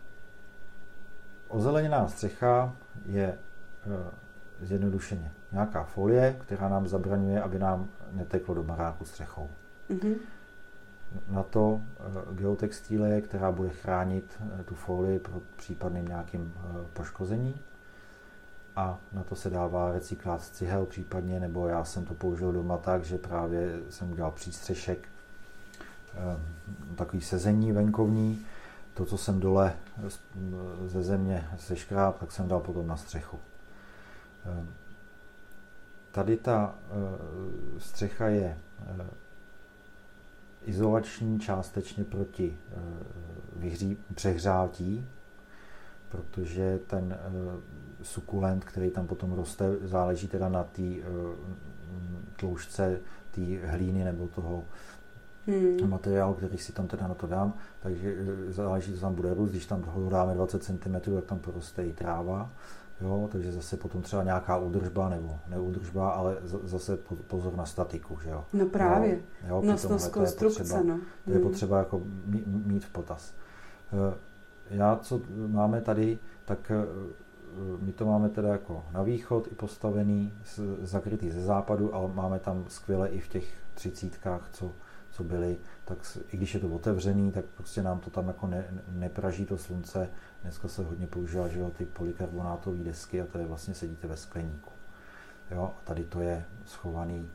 [1.48, 2.76] ozeleněná střecha
[3.06, 3.38] je e,
[4.60, 9.48] zjednodušeně nějaká folie, která nám zabraňuje, aby nám neteklo do baráku střechou.
[9.90, 10.14] Mm-hmm.
[11.28, 16.54] Na to e, geotextíle, která bude chránit tu folii pro případným nějakým
[16.92, 17.54] poškození
[18.76, 23.04] a na to se dává recyklát cihel případně, nebo já jsem to použil doma tak,
[23.04, 25.08] že právě jsem udělal přístřešek,
[26.14, 26.40] eh,
[26.96, 28.46] takový sezení venkovní,
[28.94, 29.72] to, co jsem dole
[30.86, 33.38] ze země seškráp, tak jsem dal potom na střechu.
[34.46, 34.66] Eh,
[36.12, 38.58] tady ta eh, střecha je
[40.64, 42.58] izolační částečně proti
[43.56, 45.06] vyhří, přehřátí,
[46.08, 47.18] protože ten
[48.02, 50.96] sukulent, který tam potom roste, záleží teda na té uh,
[52.36, 53.00] tloušťce
[53.30, 54.64] té hlíny nebo toho
[55.46, 55.90] hmm.
[55.90, 59.50] materiálu, který si tam teda na to dám, takže eh, záleží, co tam bude růst,
[59.50, 62.50] když tam toho dáme 20 cm, tak tam poroste i tráva,
[63.00, 66.96] jo, takže zase potom třeba nějaká údržba nebo neúdržba, ale zase
[67.26, 68.44] pozor na statiku, že jo.
[68.52, 71.00] No právě, jo, nosnost konstrukce, to je potřeba, no.
[71.24, 71.48] To je hmm.
[71.48, 72.02] potřeba jako
[72.46, 73.34] mít v potaz.
[73.92, 74.14] Eh,
[74.70, 76.72] já, co máme tady, tak
[77.80, 80.32] my to máme teda jako na východ i postavený,
[80.80, 83.44] zakrytý ze západu, ale máme tam skvěle i v těch
[83.74, 84.72] třicítkách, co,
[85.10, 85.98] co byly, tak
[86.32, 90.08] i když je to otevřený, tak prostě nám to tam jako ne, nepraží to slunce.
[90.42, 94.16] Dneska se hodně používá, že jo, ty polikarbonátové desky a to je vlastně sedíte ve
[94.16, 94.70] skleníku.
[95.50, 97.30] Jo, a tady to je schovaný,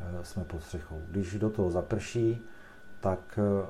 [0.00, 1.02] eh, jsme pod střechou.
[1.08, 2.44] Když do toho zaprší,
[3.00, 3.66] tak eh,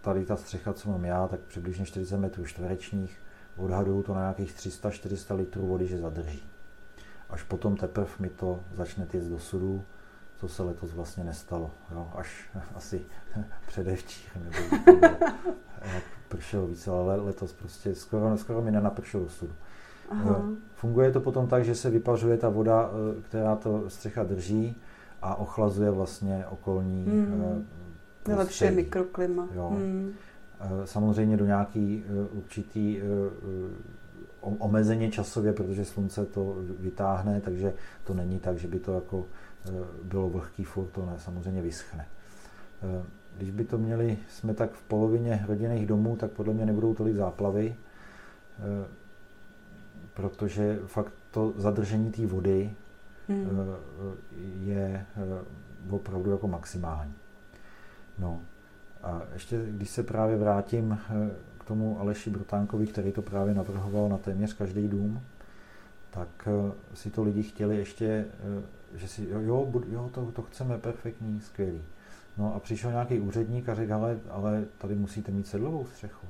[0.00, 3.18] tady ta střecha, co mám já, tak přibližně 40 metrů čtverečních,
[3.56, 6.42] odhaduju to na nějakých 300-400 litrů vody, že zadrží.
[7.30, 9.84] Až potom teprve mi to začne týct do sudu,
[10.44, 11.70] co se letos vlastně nestalo.
[11.92, 12.08] Jo?
[12.14, 13.00] Až asi
[13.66, 14.76] předevčí, nebo
[15.94, 19.52] jak pršelo více, ale letos prostě skoro, skoro mi nenapršelo sudu.
[20.10, 20.36] Aha.
[20.38, 24.76] Eh, funguje to potom tak, že se vypařuje ta voda, eh, která to střecha drží
[25.22, 27.66] a ochlazuje vlastně okolní hmm.
[28.28, 29.48] Lepší mikroklima.
[29.54, 29.68] Jo.
[29.68, 30.12] Hmm.
[30.60, 33.04] Eh, samozřejmě do nějaký eh, určitý eh,
[34.40, 37.74] omezeně časově, protože slunce to vytáhne, takže
[38.04, 39.26] to není tak, že by to jako
[40.02, 42.06] bylo vlhký furt, to ne, samozřejmě vyschne.
[43.36, 47.14] Když by to měli, jsme tak v polovině rodinných domů, tak podle mě nebudou tolik
[47.14, 47.76] záplavy,
[50.14, 52.74] protože fakt to zadržení té vody
[53.28, 53.48] hmm.
[54.64, 55.06] je
[55.90, 57.14] opravdu jako maximální.
[58.18, 58.40] No,
[59.02, 64.08] a ještě, když se právě vrátím eh, k tomu Aleši Brutánkovi, který to právě navrhoval
[64.08, 65.20] na téměř každý dům,
[66.10, 66.48] tak
[66.94, 68.24] si to lidi chtěli ještě,
[68.94, 71.82] že si, jo, jo to, to chceme, perfektní, skvělý.
[72.38, 76.26] No a přišel nějaký úředník a řekl, ale, ale tady musíte mít sedlovou střechu.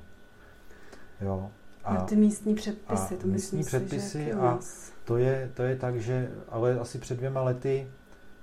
[1.20, 1.50] Jo.
[1.84, 4.58] A, ty místní předpisy, to místní myslím předpisy si, že a
[5.04, 7.86] to je, to je tak, že ale asi před dvěma lety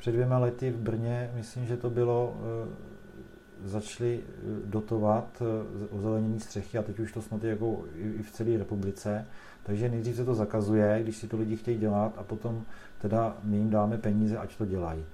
[0.02, 4.32] před dvěma lety v Brně, myslím, že to bylo, eh, začali eh,
[4.66, 9.26] dotovat eh, ozelenění střechy a teď už to snad je jako i v celé republice.
[9.64, 12.66] Takže nejdřív se to zakazuje, když si to lidi chtějí dělat a potom
[13.02, 15.06] teda my jim dáme peníze, ať to dělají.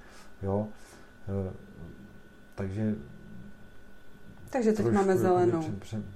[0.43, 0.67] Jo?
[2.55, 2.95] Takže
[4.49, 5.63] takže teď máme zelenou.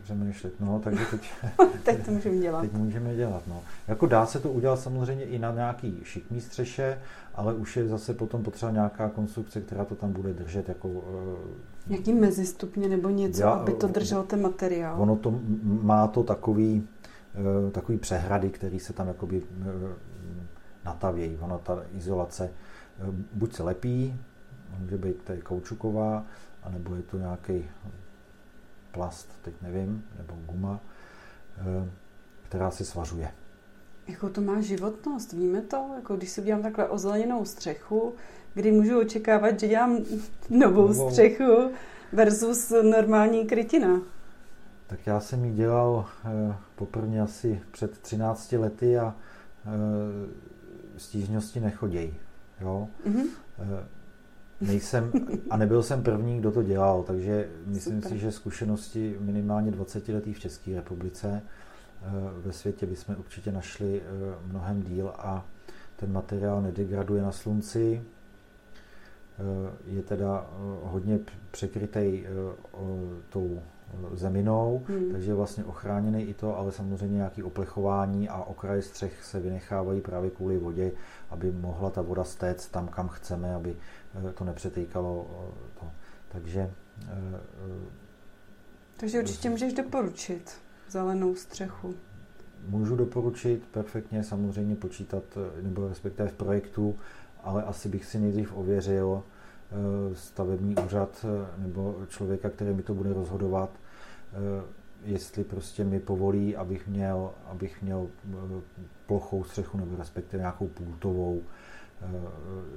[0.04, 1.22] Přemýšlet, no, takže teď,
[1.84, 2.62] teď to můžeme dělat.
[2.62, 3.62] Teď můžeme dělat, no.
[3.88, 7.00] Jako dá se to udělat samozřejmě i na nějaký šikmý střeše,
[7.36, 10.88] ale už je zase potom potřeba nějaká konstrukce, která to tam bude držet jako...
[10.88, 11.04] Uh,
[11.88, 15.02] Nějaký mezistupně nebo něco, já, aby to držel ten materiál.
[15.02, 16.88] Ono to má to takový,
[17.64, 19.42] uh, takový přehrady, který se tam jakoby
[20.86, 21.38] natavějí.
[21.38, 22.52] Ono ta izolace
[23.00, 24.16] uh, buď se lepí,
[24.80, 26.26] může být tady kaučuková,
[26.64, 27.66] anebo je to nějaký
[28.92, 31.88] plast, teď nevím, nebo guma, uh,
[32.44, 33.32] která se svařuje.
[34.08, 35.90] Jako to má životnost, víme to?
[35.96, 38.14] Jako když si udělám takhle ozeleněnou střechu,
[38.54, 39.98] kdy můžu očekávat, že dělám
[40.50, 41.10] novou, novou.
[41.10, 41.72] střechu
[42.14, 44.02] versus normální krytina.
[44.88, 49.16] Tak já jsem ji dělal eh, poprvé asi před 13 lety a
[49.66, 49.70] eh,
[50.98, 52.14] stížnosti nechodějí.
[52.62, 52.88] Jo?
[53.08, 53.28] Mm-hmm.
[54.62, 55.12] Nejsem,
[55.50, 58.12] a nebyl jsem první, kdo to dělal, takže myslím Super.
[58.12, 61.42] si, že zkušenosti minimálně 20 letý v České republice
[62.04, 65.46] Eh, ve světě bychom určitě našli eh, mnohem díl a
[65.96, 68.04] ten materiál nedegraduje na slunci,
[69.88, 70.46] je teda
[70.84, 71.20] hodně
[71.52, 72.24] překrytý
[73.30, 73.62] tou
[74.14, 75.12] zeminou, hmm.
[75.12, 80.02] takže je vlastně ochráněný i to, ale samozřejmě nějaký oplechování a okraje střech se vynechávají
[80.02, 80.92] právě kvůli vodě,
[81.30, 83.76] aby mohla ta voda stéct tam, kam chceme, aby
[84.34, 85.28] to nepřetýkalo
[85.80, 85.86] to.
[86.30, 86.72] Takže
[88.98, 90.52] takže určitě můžeš doporučit
[90.90, 91.96] zelenou střechu.
[92.68, 95.24] Můžu doporučit perfektně samozřejmě počítat,
[95.62, 96.96] nebo respektive v projektu,
[97.44, 102.94] ale asi bych si nejdřív ověřil eh, stavební úřad eh, nebo člověka, který mi to
[102.94, 103.81] bude rozhodovat, eh,
[105.04, 108.08] jestli prostě mi povolí, abych měl, abych měl
[109.06, 111.42] plochou střechu nebo respektive nějakou půltovou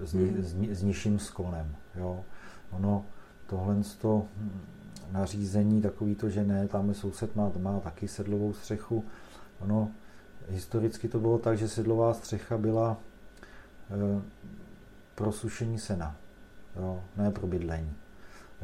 [0.02, 1.76] s, ni, s, ni, s nižším sklonem.
[1.94, 2.24] Jo.
[2.70, 3.04] Ono
[3.46, 4.26] tohle to
[5.12, 9.04] nařízení takový to, že ne, tam soused má, má taky sedlovou střechu.
[9.60, 9.90] Ono,
[10.48, 12.96] historicky to bylo tak, že sedlová střecha byla
[13.90, 14.22] e,
[15.14, 16.16] pro sušení sena,
[16.76, 17.92] jo, ne pro bydlení.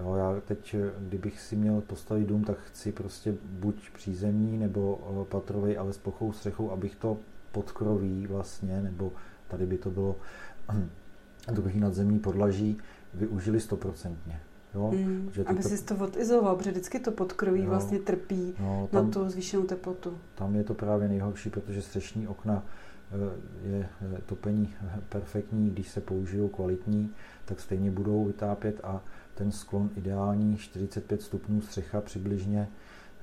[0.00, 5.24] Jo, já teď, kdybych si měl postavit dům, tak chci prostě buď přízemní nebo e,
[5.24, 7.16] patrový, ale s plochou střechou, abych to
[7.52, 9.12] podkroví vlastně, nebo
[9.48, 10.16] tady by to bylo
[11.52, 12.78] druhý nadzemní podlaží,
[13.14, 14.40] využili stoprocentně.
[14.74, 14.90] Jo?
[14.94, 19.06] Mm, že aby si to odizoloval, protože vždycky to podkroví jo, vlastně trpí no, tam,
[19.06, 20.18] na tu zvýšenou teplotu.
[20.34, 22.62] Tam je to právě nejhorší, protože střešní okna
[23.12, 24.74] eh, je eh, topení
[25.08, 27.10] perfektní, když se použijou kvalitní,
[27.44, 29.00] tak stejně budou vytápět a
[29.40, 32.68] ten sklon ideální 45 stupňů střecha přibližně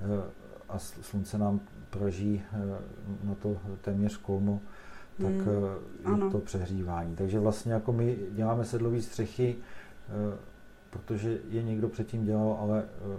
[0.01, 0.31] eh,
[0.69, 1.59] a slunce nám
[1.89, 2.41] praží
[3.23, 4.59] na to téměř kolmo,
[5.17, 5.47] tak mm,
[5.99, 6.31] je ano.
[6.31, 7.15] to přehřívání.
[7.15, 9.55] Takže vlastně jako my děláme sedlové střechy
[10.89, 13.17] protože je někdo předtím dělal, ale eh,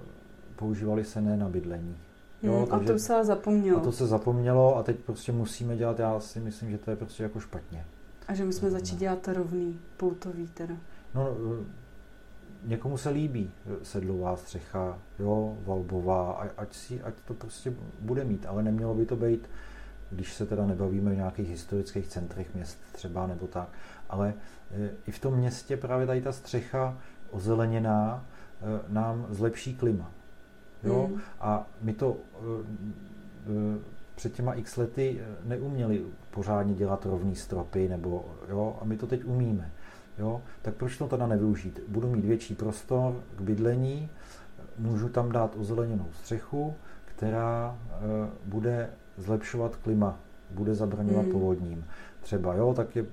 [0.57, 1.97] používali se ne na bydlení.
[2.43, 3.79] Jo, hmm, takže, a to se zapomnělo.
[3.79, 6.97] A to se zapomnělo a teď prostě musíme dělat, já si myslím, že to je
[6.97, 7.85] prostě jako špatně.
[8.29, 10.75] A že musíme začít dělat rovný, poutový teda.
[11.15, 11.65] No, eh,
[12.65, 13.51] někomu se líbí
[13.83, 19.17] sedlová střecha, jo, valbová, ať, si, ať to prostě bude mít, ale nemělo by to
[19.17, 19.51] být,
[20.11, 23.69] když se teda nebavíme o nějakých historických centrech měst třeba nebo tak,
[24.09, 24.35] ale
[25.07, 26.99] i v tom městě právě tady ta střecha
[27.31, 30.11] ozeleněná eh, nám zlepší klima.
[30.83, 31.09] Jo?
[31.13, 31.21] Mm.
[31.41, 33.79] A my to eh,
[34.15, 38.79] před těma x lety neuměli pořádně dělat rovný stropy, nebo, jo?
[38.81, 39.73] a my to teď umíme.
[40.19, 40.43] Jo?
[40.63, 41.81] Tak proč to teda nevyužít?
[41.89, 44.09] Budu mít větší prostor k bydlení,
[44.79, 47.79] můžu tam dát ozeleněnou střechu, která
[48.45, 50.19] bude zlepšovat klima,
[50.51, 51.33] bude zabraňovat mm.
[51.33, 51.85] povodním.
[52.21, 53.07] Třeba, jo, tak je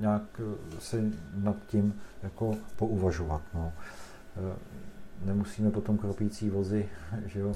[0.00, 0.40] nějak
[0.78, 3.42] si nad tím jako pouvažovat.
[3.54, 3.72] No.
[4.36, 4.56] E,
[5.26, 6.88] nemusíme potom kropící vozy,
[7.26, 7.54] že jo,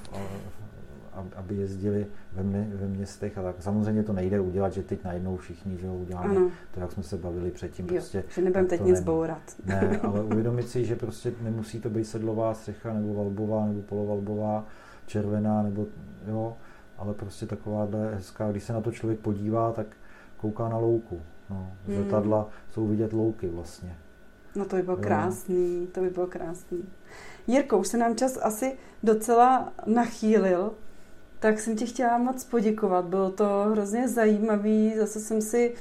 [1.37, 3.57] aby jezdili ve, mě, ve městech a tak.
[3.63, 6.51] Samozřejmě to nejde udělat, že teď najednou všichni, že uděláme ano.
[6.75, 7.87] to, jak jsme se bavili předtím.
[7.87, 9.43] Jo, prostě, že nebudeme teď nic bourat.
[9.65, 14.65] Ne, ale uvědomit si, že prostě nemusí to být sedlová střecha, nebo valbová, nebo polovalbová,
[15.07, 15.87] červená, nebo
[16.29, 16.57] jo,
[16.99, 19.87] ale prostě taková hezká, když se na to člověk podívá, tak
[20.37, 21.21] kouká na louku.
[21.51, 21.99] No, z Hmm.
[21.99, 23.97] letadla jsou vidět louky vlastně.
[24.57, 25.03] No to by bylo Jo.
[25.03, 26.85] krásný, to by bylo krásný.
[27.47, 30.73] Jirko, už se nám čas asi docela nachýlil,
[31.39, 33.05] tak jsem ti chtěla moc poděkovat.
[33.05, 35.75] Bylo to hrozně zajímavý, zase jsem si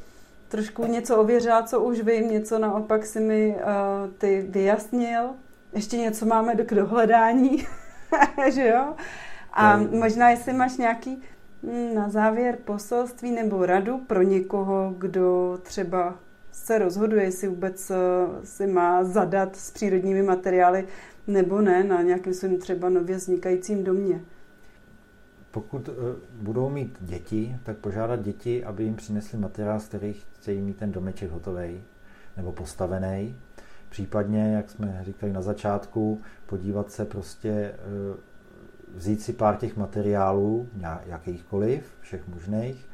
[0.48, 5.30] trošku něco ověřila, co už vím, něco naopak si mi uh, ty vyjasnil.
[5.74, 7.68] Ještě něco máme do k dohledání,
[8.54, 8.94] že jo?
[9.54, 11.22] A To- možná, jestli máš nějaký
[11.64, 16.16] mm, na závěr poselství nebo radu pro někoho, kdo třeba
[16.52, 17.96] se rozhoduje, jestli vůbec eh,
[18.44, 20.88] si má zadat s přírodními materiály
[21.28, 24.22] nebo ne na nějakým svým třeba nově vznikajícím domě.
[25.56, 25.94] Pokud eh,
[26.42, 30.92] budou mít děti, tak požádat děti, aby jim přinesli materiál, z kterých chtějí mít ten
[30.92, 31.84] domeček hotový
[32.38, 33.36] nebo postavený.
[33.90, 37.76] Případně, jak jsme říkali na začátku, podívat se prostě, eh,
[38.96, 40.70] vzít si pár těch materiálů,
[41.06, 42.90] jakýchkoliv, všech možných,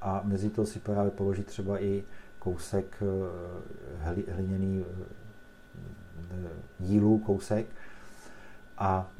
[0.00, 2.04] a mezi to si právě položit třeba i
[2.38, 4.84] kousek eh, hli- hliněný
[6.78, 7.66] dílu, kousek.
[8.78, 9.10] A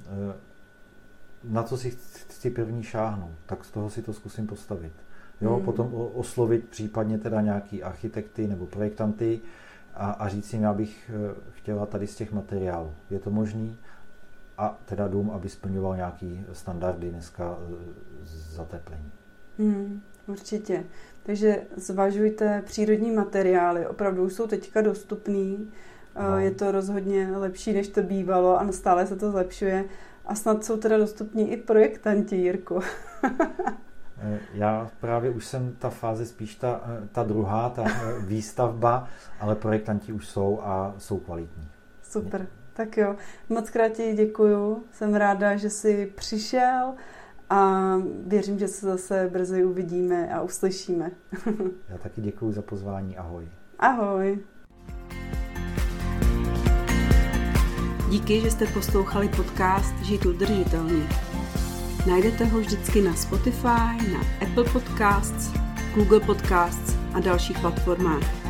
[1.49, 1.91] na co si
[2.29, 4.93] chci první šáhnout, tak z toho si to zkusím postavit.
[5.41, 5.65] Jo, Hmm.
[5.65, 9.41] potom oslovit případně teda nějaký architekty nebo projektanty
[9.95, 12.93] a, a říct jim, já bych eh, chtěla tady z těch materiálů.
[13.11, 13.79] Je to možný?
[14.59, 17.75] A teda dům, aby splňoval nějaký standardy dneska eh,
[18.57, 19.11] zateplení.
[19.59, 20.85] Hmm, určitě.
[21.23, 23.87] Takže zvažujte přírodní materiály.
[23.87, 25.71] Opravdu už jsou teďka dostupný.
[26.17, 26.31] No.
[26.31, 26.39] No.
[26.39, 29.85] Je to rozhodně lepší, než to bývalo a stále se to zlepšuje.
[30.27, 32.81] A snad jsou teda dostupní i projektanti, Jirko.
[34.21, 39.09] Eh, Já právě už jsem ta fáze spíš ta, eh, ta druhá, ta eh, výstavba,
[39.41, 41.69] ale projektanti už jsou a jsou kvalitní.
[42.03, 42.47] Super.
[42.73, 43.17] Tak jo,
[43.49, 44.85] moc krát ti děkuju.
[44.93, 46.95] Jsem ráda, že jsi přišel
[47.51, 47.93] a
[48.27, 51.11] věřím, že se zase brzy uvidíme a uslyšíme.
[51.89, 53.17] Já taky děkuji za pozvání.
[53.17, 53.49] Ahoj.
[53.79, 54.39] Ahoj.
[58.09, 61.09] Díky, že jste poslouchali podcast Žít udržitelně.
[62.07, 65.53] Najdete ho vždycky na Spotify, na Apple Podcasts,
[65.95, 68.46] Google Podcasts a dalších platformách.